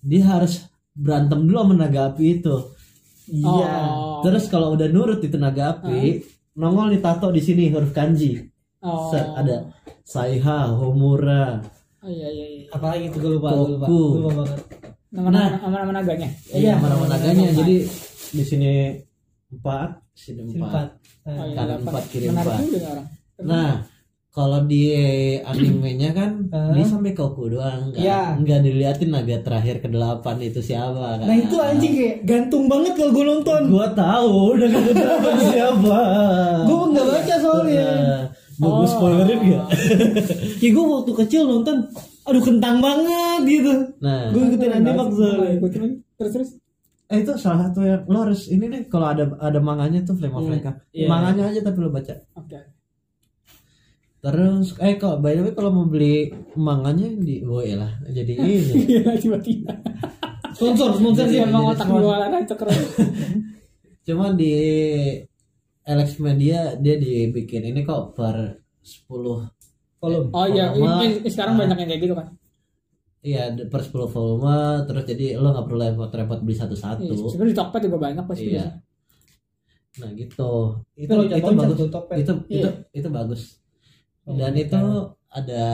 [0.00, 2.56] dia harus berantem dulu sama naga api itu
[3.22, 3.70] Iya.
[3.86, 4.18] Oh.
[4.20, 8.48] terus kalau udah nurut itu naga api nongol nih tato di sini huruf kanji
[8.82, 9.14] Oh.
[9.14, 9.70] Set, ada
[10.02, 11.62] Saiha Homura
[12.02, 12.64] Oh iya iya iya.
[12.68, 13.86] Apalagi itu gue lupa, gue lupa.
[13.86, 14.58] Lupa banget.
[15.14, 16.28] Nama nama nama, nama naganya.
[16.50, 17.76] iya Iya, mana nama naganya jadi
[18.32, 18.70] di sini
[19.54, 20.86] empat sini empat empat.
[21.22, 22.58] Oh, iya, Kanan empat, kiri empat.
[23.38, 23.70] Nah,
[24.32, 24.96] kalau di
[25.38, 26.72] animenya kan Hah?
[26.72, 28.34] dia sampai Goku doang, nggak Iya.
[28.34, 31.28] nggak diliatin naga terakhir ke delapan itu siapa kan?
[31.28, 33.60] Nah itu anjing kayak gantung banget kalau gue nonton.
[33.68, 36.00] Gua tahu udah naga delapan siapa.
[36.64, 37.88] Gue nggak baca soalnya.
[38.54, 38.86] Gue Oh.
[38.86, 39.64] spoilerin gak?
[40.60, 41.76] Kayak gue waktu kecil nonton,
[42.22, 43.72] aduh kentang banget gitu.
[43.98, 44.70] Nah, Gue ikutin.
[45.56, 45.96] Ikutin lagi.
[46.14, 46.50] Terus terus.
[47.06, 50.32] eh, itu salah satu yang lo harus ini deh kalau ada ada manganya tuh Flame
[50.32, 50.72] of Hmm, Reka.
[50.90, 51.04] iya.
[51.04, 52.14] Manganya aja tapi lo baca.
[52.34, 52.56] Oke.
[54.22, 57.90] Terus eh kok by the way kalau mau beli manganya di WE lah.
[58.06, 58.54] Jadi ini.
[58.94, 59.74] Iya tiba-tiba.
[60.54, 61.42] Sponsor, sponsor sih.
[61.42, 62.82] Emang jadi otak jualan aja keren.
[64.06, 64.54] Cuma di
[65.82, 69.10] Alex Media dia dibikin ini kok per 10
[69.98, 70.30] Volume.
[70.34, 72.26] Oh iya, Volume, ini, ini sekarang banyak yang kayak gitu kan.
[73.22, 77.14] Iya per 10 volume terus jadi lo nggak perlu repot-repot beli Iya, satu-satu.
[77.30, 78.50] Sebenarnya di Tokped juga banyak pasti.
[78.50, 78.66] Iya.
[80.02, 80.50] Nah gitu.
[80.98, 81.78] Itu Kalau itu jatuhin bagus.
[81.78, 82.70] Itu itu Iya.
[82.90, 83.61] itu bagus.
[84.22, 84.78] Oh, Dan itu
[85.28, 85.64] ada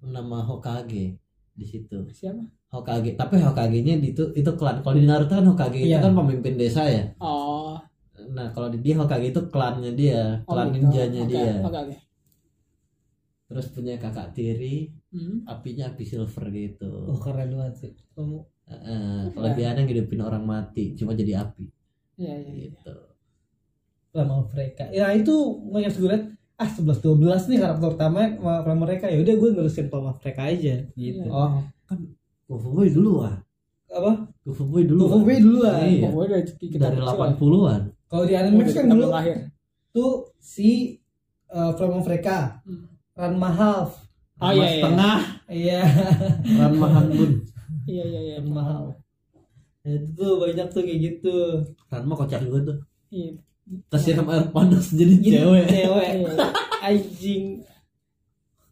[0.00, 1.18] nama Hokage
[1.52, 2.06] di situ.
[2.08, 2.42] Siapa?
[2.70, 4.80] Hokage, tapi Hokage-nya itu itu klan.
[4.80, 6.00] Kalau di Naruto kan Hokage itu Iya.
[6.00, 7.10] kan pemimpin desa ya.
[7.18, 7.76] Oh.
[8.32, 10.86] Nah, kalau di dia Hokage itu klannya dia, oh klan gitu.
[10.86, 11.52] ninjanya Oke, dia.
[11.60, 11.96] Oke.
[13.44, 15.44] Terus punya kakak tiri, Hmm.
[15.44, 16.88] apinya api silver gitu.
[17.04, 17.92] Oh keren banget sih.
[18.14, 21.66] Kamu Heeh, kelebihannya ngidupin orang mati, cuma jadi api
[22.16, 22.48] Iya iya.
[22.48, 22.70] iya.
[22.70, 22.94] gitu.
[24.12, 24.88] lama mereka.
[24.88, 25.32] Ya itu
[25.66, 26.16] banyak gue
[26.62, 30.74] ah 11 12 nih karakter utama sama mereka ya udah gue nerusin sama mereka aja
[30.94, 31.26] gitu.
[31.26, 31.34] Iya.
[31.34, 31.50] Oh,
[31.90, 31.98] kan
[32.46, 33.36] Gofu Boy dulu ah.
[33.90, 34.12] Apa?
[34.46, 35.10] Gofu Boy dulu.
[35.10, 35.82] Goku Boy dulu ah.
[35.82, 36.08] Iya.
[36.08, 37.18] Dari kita Dari kecil.
[37.36, 37.82] 80-an.
[38.06, 39.36] Kalau di dari kan dulu lahir.
[39.92, 40.96] tuh si
[41.52, 42.88] uh, Flame of Reka, Hmm.
[43.12, 43.90] Ranma Half.
[44.42, 44.70] Oh iya iya.
[44.80, 45.80] setengah, Iya,
[46.64, 47.30] Ranma Hanbun.
[47.86, 48.34] Iya iya iya.
[48.40, 48.88] Ranma Half.
[49.82, 51.36] Nah, itu tuh banyak tuh kayak gitu.
[51.92, 52.78] Ranma kocak juga tuh.
[53.12, 53.36] Iya.
[53.88, 55.64] Sama air panas jadi cewek.
[55.66, 56.08] Cewek.
[56.22, 56.34] Iya.
[56.82, 57.44] Anjing.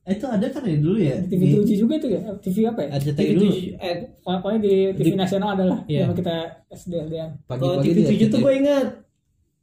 [0.02, 1.14] itu ada kan ya dulu ya?
[1.22, 2.20] TV Di 7 juga tuh ya?
[2.42, 2.88] TV apa ya?
[2.98, 3.46] RCTI TV dulu.
[3.46, 6.00] tujuh- eh, pokoknya di TV nasional adalah Iya.
[6.02, 6.34] yang kita
[6.66, 8.86] SD LDN kalau TV 7 tuh gue ingat.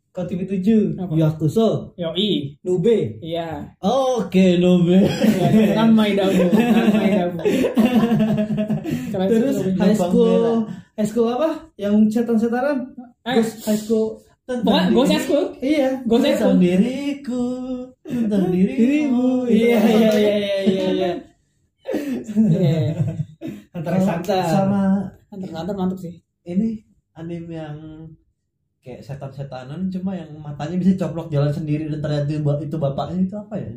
[0.10, 1.14] Kalau TV 7 Apa?
[1.14, 2.56] Yakuso Yoi.
[2.64, 3.20] Nube.
[3.20, 3.76] Iya.
[3.78, 7.44] Oke Nobe Maidabu kan Maidabu
[9.12, 10.64] Keren sih, terus high school
[10.96, 11.50] high school apa?
[11.76, 12.78] Yang setan-setanan
[13.28, 13.44] Eh.
[13.44, 15.90] High school pokoknya gue school iya.
[16.08, 17.46] Gue tentang school diriku.
[18.08, 18.80] Tentang dirimu.
[18.80, 19.28] Dirimu.
[19.52, 19.78] Iya.
[19.78, 21.12] Iya iya iya iya iya
[22.38, 22.80] Iya.
[23.72, 24.82] antara Kalau Santa sama
[25.32, 26.14] Hunter x Hunter mantap sih.
[26.48, 26.80] Ini
[27.16, 27.78] anime yang
[28.80, 33.36] kayak setan-setanan cuma yang matanya bisa coplok jalan sendiri dan ternyata itu, itu bapaknya itu
[33.36, 33.68] apa ya?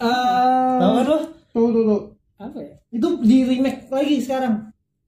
[0.00, 1.18] Ah, Tahu kan lo?
[1.52, 2.02] Tuh, tuh, tuh.
[2.36, 2.72] apa ya?
[2.92, 4.54] Itu di remake lagi sekarang.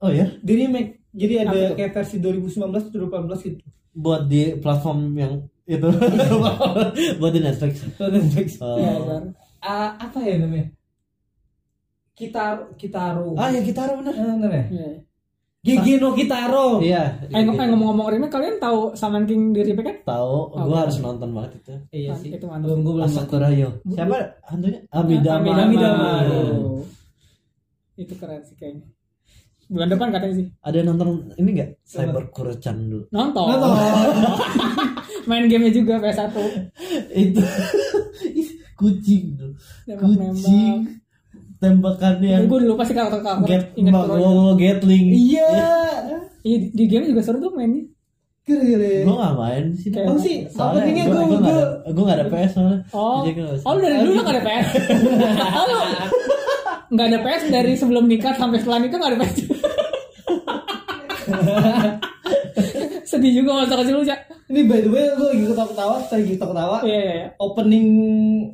[0.01, 0.98] Oh ya, Di remake.
[1.09, 1.75] Jadi Apa ada tuh?
[1.75, 3.57] kayak versi 2019 atau 2018 gitu.
[3.91, 5.33] buat di platform yang
[5.65, 5.89] itu
[7.19, 7.83] buat di Netflix.
[7.93, 8.47] Tuh, Netflix.
[8.59, 8.77] Oh.
[8.77, 9.33] Kan.
[9.59, 10.69] Ah, apa ya namanya?
[12.13, 13.33] Kitaro, Kitaro.
[13.33, 14.13] Ah ya kita bener.
[14.13, 14.65] Ah, bener ya?
[14.69, 14.89] Iya.
[15.59, 16.79] Gigi no Kitaro.
[16.79, 17.25] Iya.
[17.25, 19.97] Eh, eh, ngomong-ngomong remake kalian tahu Shaman King di remake kan?
[20.05, 21.73] Tahu, Oh, gua harus nonton banget itu.
[21.91, 22.29] Iya Ah, sih.
[22.31, 22.65] itu mantap.
[22.65, 23.39] Belum gue belum nonton.
[23.51, 23.69] Yo.
[23.89, 24.79] Siapa hantunya?
[24.89, 25.39] Amidama.
[25.41, 25.63] Amidama.
[25.65, 26.07] Amidama.
[26.21, 26.83] Aduh.
[27.95, 28.87] Itu keren sih kayaknya.
[29.69, 30.47] Bulan depan katanya sih.
[30.59, 31.07] Ada yang nonton
[31.37, 31.69] ini enggak?
[31.85, 32.09] Siapa?
[32.09, 33.05] Cyber Kuro-chan dulu.
[33.09, 33.45] Nonton.
[33.47, 33.69] Nonton.
[35.29, 36.33] Main gamenya juga PS1.
[37.13, 37.41] itu
[38.73, 39.51] kucing tuh.
[39.85, 40.89] Kucing.
[41.59, 43.93] Tembakannya Gue dulu pasti karakter-karakter Get, ingat
[44.57, 45.05] Gatling.
[45.11, 45.51] Iya.
[46.39, 47.83] Iya di, di game juga seru tuh mainnya.
[48.41, 49.05] Keren.
[49.05, 49.89] Gue gak main sih.
[49.91, 52.79] Kayak- Oh sih, Soalnya gue gue gue gak gue ada gue gak ada PS soalnya.
[52.89, 54.67] Oh, Jadi gua- oh lu dari dulu gak ada PS?
[55.53, 55.79] oh lu
[56.89, 59.37] nggak ada PS dari sebelum nikah sampai setelah nikah nggak ada PS.
[63.09, 64.19] Sedih juga masa kecil lu cak.
[64.49, 66.77] Ini by the way gue lagi ketawa-ketawa, lagi ketawa-ketawa.
[66.81, 67.13] Iya iya.
[67.13, 67.27] iya.
[67.37, 67.87] Opening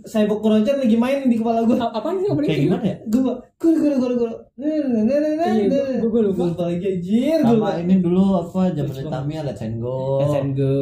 [0.03, 1.75] Cyber Kurocan lagi main di kepala gue.
[1.75, 2.97] A- Apaan sih opening Kayak gimana ya?
[3.07, 6.63] Gue gue gue gue gue gua- gua- gua lupa.
[6.67, 7.39] lagi anjir.
[7.43, 8.93] Gua Sama ini dulu apa zaman.
[9.07, 10.19] Tamiya Let's and Go.
[10.19, 10.75] Let's and go.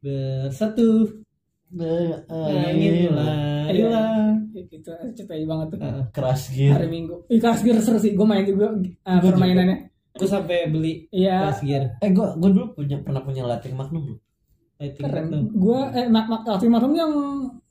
[0.00, 0.90] Bersatu.
[1.76, 3.66] Eh, eh, lah.
[3.68, 3.72] Iya.
[3.74, 4.32] hilang.
[4.54, 5.78] Itu cetai banget tuh.
[5.82, 6.04] Heeh.
[6.14, 6.72] Keras gitu.
[6.72, 7.26] Hari Minggu.
[7.26, 8.14] Ih kelas gear seru sih.
[8.14, 9.95] Gue main juga uh, Gua permainannya.
[10.16, 11.48] Gue sampai beli Iya.
[11.48, 11.84] Fast Gear.
[11.98, 14.04] Eh gue gue dulu punya pernah punya Lightning Magnum.
[14.76, 15.24] Think Keren.
[15.26, 15.38] itu.
[15.54, 17.12] Gue eh mak mak waktu Magnum yang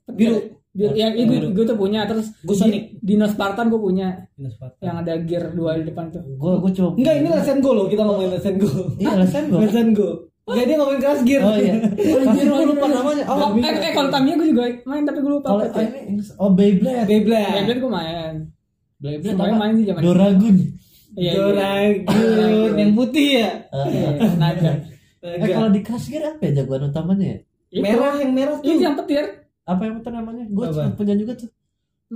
[0.08, 0.38] Biru.
[0.70, 0.92] Biru.
[0.92, 1.48] Ya, Yang gue biru.
[1.56, 3.00] gue tuh punya terus Gua Sonic.
[3.00, 4.82] Dino Spartan gue punya Spartan.
[4.82, 6.20] yang ada gear dua di depan tuh.
[6.36, 7.86] Gue gue cuma Enggak, ini and Go loh.
[7.88, 8.70] Kita ngomongin and Go.
[9.00, 9.12] Iya.
[9.16, 9.32] Let's
[9.74, 10.08] and Go.
[10.46, 11.42] Enggak, dia ngomongin Crash Gear.
[11.42, 11.74] Oh iya.
[12.28, 13.24] Tapi gue lupa namanya.
[13.26, 15.48] Oh, Oh, eh, eh kalau Tamiya gue juga main tapi gue lupa.
[15.48, 17.06] kalau ini oh Beyblade.
[17.08, 17.50] Beyblade.
[17.56, 18.34] Beyblade gue main.
[19.00, 20.00] Beyblade main sih zaman.
[20.04, 20.56] Doragun.
[21.16, 21.32] Iya.
[21.32, 21.40] iya.
[21.40, 23.50] Doragun yang putih ya.
[23.72, 24.72] Eh, Iya, Naga.
[25.24, 27.38] Eh kalau di Crash Gear apa ya jagoan utamanya ya?
[27.72, 27.82] Itu.
[27.82, 28.68] Merah yang merah tuh.
[28.68, 29.24] Itu yang petir.
[29.66, 30.44] Apa yang betul namanya?
[30.46, 31.50] Gue punya juga tuh.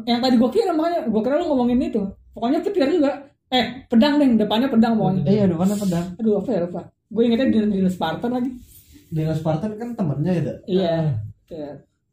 [0.07, 2.03] Yang tadi gue kira makanya gue kira lu ngomongin itu.
[2.31, 3.27] Pokoknya petir juga.
[3.51, 5.23] Eh, pedang deh, depannya pedang pokoknya.
[5.27, 6.07] Eh iya, mana pedang?
[6.15, 6.81] Aduh, apa ya lupa.
[7.11, 8.51] Gue ingetnya Dino, Dino Spartan lagi.
[9.11, 10.53] Dino Spartan kan temennya gitu.
[10.71, 11.19] Iya.
[11.51, 11.71] Iya.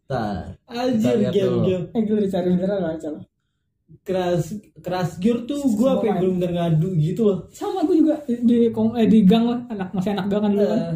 [0.10, 1.58] Nah, Anjir Kita lihat dulu.
[1.62, 1.86] game-game.
[1.94, 3.22] Eh, gue dicari beneran lah, salah.
[3.88, 7.38] Crash Crash Gear tuh gue apa yang belum bener ngadu gitu loh.
[7.50, 10.66] Sama gue juga di kong- eh, di gang lah, anak masih anak gang kan dulu
[10.66, 10.80] kan.
[10.82, 10.96] Eh,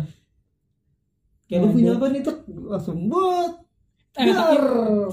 [1.45, 2.35] Kayak lu punya apa nih tuh
[2.65, 3.51] langsung buat.
[4.13, 4.55] Eh, tapi,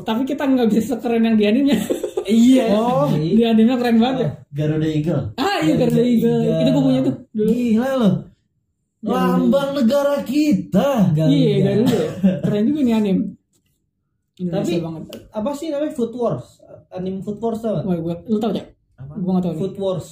[0.00, 1.78] tapi kita nggak bisa sekeren yang di animenya.
[2.24, 2.66] Iya.
[2.76, 3.06] Oh.
[3.10, 4.30] di animenya keren banget ya.
[4.52, 5.24] Garuda Eagle.
[5.34, 6.38] Ah iya Garuda Eagle.
[6.40, 6.60] Eagle.
[6.60, 7.48] Itu gue punya tuh dulu.
[7.48, 8.14] Gila loh.
[9.00, 11.14] Lambang negara kita.
[11.16, 11.98] Iya Garuda.
[12.42, 13.18] Keren juga nih anim.
[14.36, 15.02] Indonesia Tapi banget.
[15.28, 16.46] apa sih namanya Food Wars?
[16.88, 17.84] Anime Food Wars tau gak?
[17.84, 18.66] Wah, gua, lu tau cak?
[18.96, 19.12] Apa?
[19.14, 19.60] Gue gak tau nih.
[19.60, 20.06] Food Wars.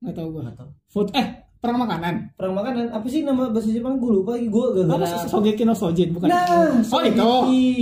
[0.00, 0.40] Gak tau gue.
[0.40, 0.70] Nggak tahu.
[0.88, 1.26] Food eh
[1.58, 2.14] perang makanan.
[2.34, 2.84] Perang makanan.
[2.90, 3.98] Apa sih nama bahasa Jepang?
[3.98, 4.46] Gue lupa lagi.
[4.46, 5.26] Gue gak Apa.
[5.26, 6.28] Sogeki no Sojin bukan?
[6.30, 7.30] Nah, oh itu.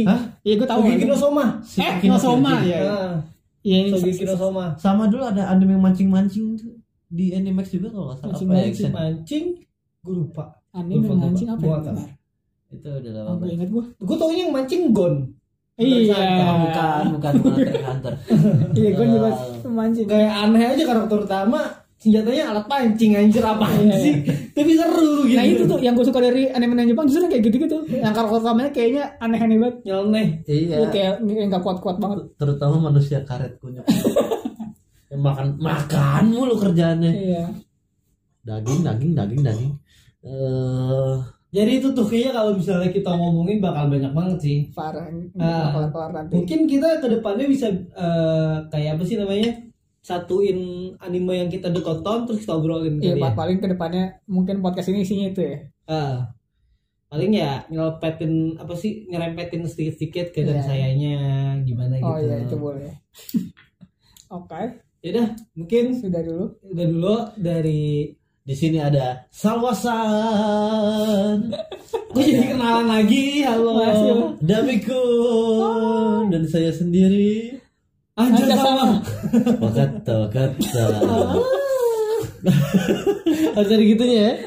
[0.09, 0.21] Hah?
[0.43, 0.81] Iya gue tahu.
[0.83, 1.45] Sogeki no Soma.
[1.77, 2.79] Eh no Soma ya.
[2.83, 3.15] Nah,
[3.63, 4.65] Iya ini Sogeki no Soma.
[4.77, 6.75] Sama dulu ada anime yang mancing-mancing tuh
[7.07, 8.73] di Animax juga kalau nggak salah apa Mancing-mancing.
[8.75, 8.91] action.
[8.91, 9.45] Mancing.
[10.03, 10.45] Gue lupa.
[10.75, 11.81] anime mancing apa Gua ya?
[11.85, 12.09] Bentar.
[12.67, 13.85] Itu udah lama Oh, gue inget gue.
[14.03, 15.15] Gue taunya yang mancing Gon.
[15.77, 16.17] Iya.
[16.57, 18.13] Bukan, bukan Hunter Hunter.
[18.79, 19.69] Iya gue juga Oh.
[19.69, 20.07] mancing.
[20.09, 21.61] Kayak aneh aja karakter utama.
[21.97, 24.13] Senjatanya alat pancing anjir apaan Iya, sih?
[24.53, 25.37] Tapi seru gitu.
[25.37, 27.77] Nah itu tuh yang gue suka dari anime-anime Jepang justru kayak gitu-gitu.
[27.89, 29.77] Yang karakter utamanya kayaknya aneh-aneh banget.
[29.83, 30.27] Nyeleneh.
[30.45, 30.75] Iya.
[30.77, 30.89] Iya.
[30.93, 32.19] Kayak yang gak kuat-kuat banget.
[32.37, 33.85] Terutama manusia karet kunyit.
[35.13, 37.13] yang makan makan mulu kerjaannya.
[37.13, 37.45] Iya.
[38.45, 39.73] Daging, daging, daging, daging.
[40.21, 41.15] Eh,
[41.57, 44.59] Jadi itu tuh kayaknya kalau misalnya kita ngomongin bakal banyak banget sih.
[44.77, 45.09] Parah.
[45.41, 45.89] Ah.
[45.89, 46.37] Kelar nanti.
[46.37, 49.65] Mungkin kita ke depannya bisa eh, kayak apa sih namanya?
[50.05, 50.59] Satuin
[51.01, 53.33] anime yang kita udah tonton terus kita obrolin Iya, ya.
[53.33, 55.57] paling ke depannya mungkin podcast ini isinya itu ya.
[55.89, 56.31] Ah.
[57.07, 60.67] paling ya nyelpetin apa sih nyerempetin sedikit-sedikit ke dan Iya.
[60.67, 61.17] sayanya
[61.63, 62.27] gimana Oh gitu.
[62.27, 62.93] iya itu boleh.
[64.37, 64.63] Oke,
[65.01, 66.59] Ya udah, mungkin sudah dulu.
[66.67, 68.11] udah dulu dari
[68.47, 69.91] Di sini ada Salwasan,
[72.15, 73.75] Gue jadi kenalan lagi, halo.
[73.75, 74.39] Masih.
[74.39, 77.59] Damikun, dan saya sendiri.
[78.15, 79.03] Anjir sama.
[79.59, 80.85] Wakata, wakata.
[83.59, 84.39] Harus ada gitunya ya.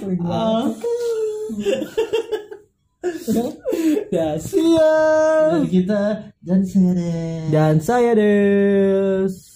[0.00, 0.72] Udah.
[4.08, 7.52] Ya, Dari kita dan saya deh.
[7.52, 9.41] Dan saya Des.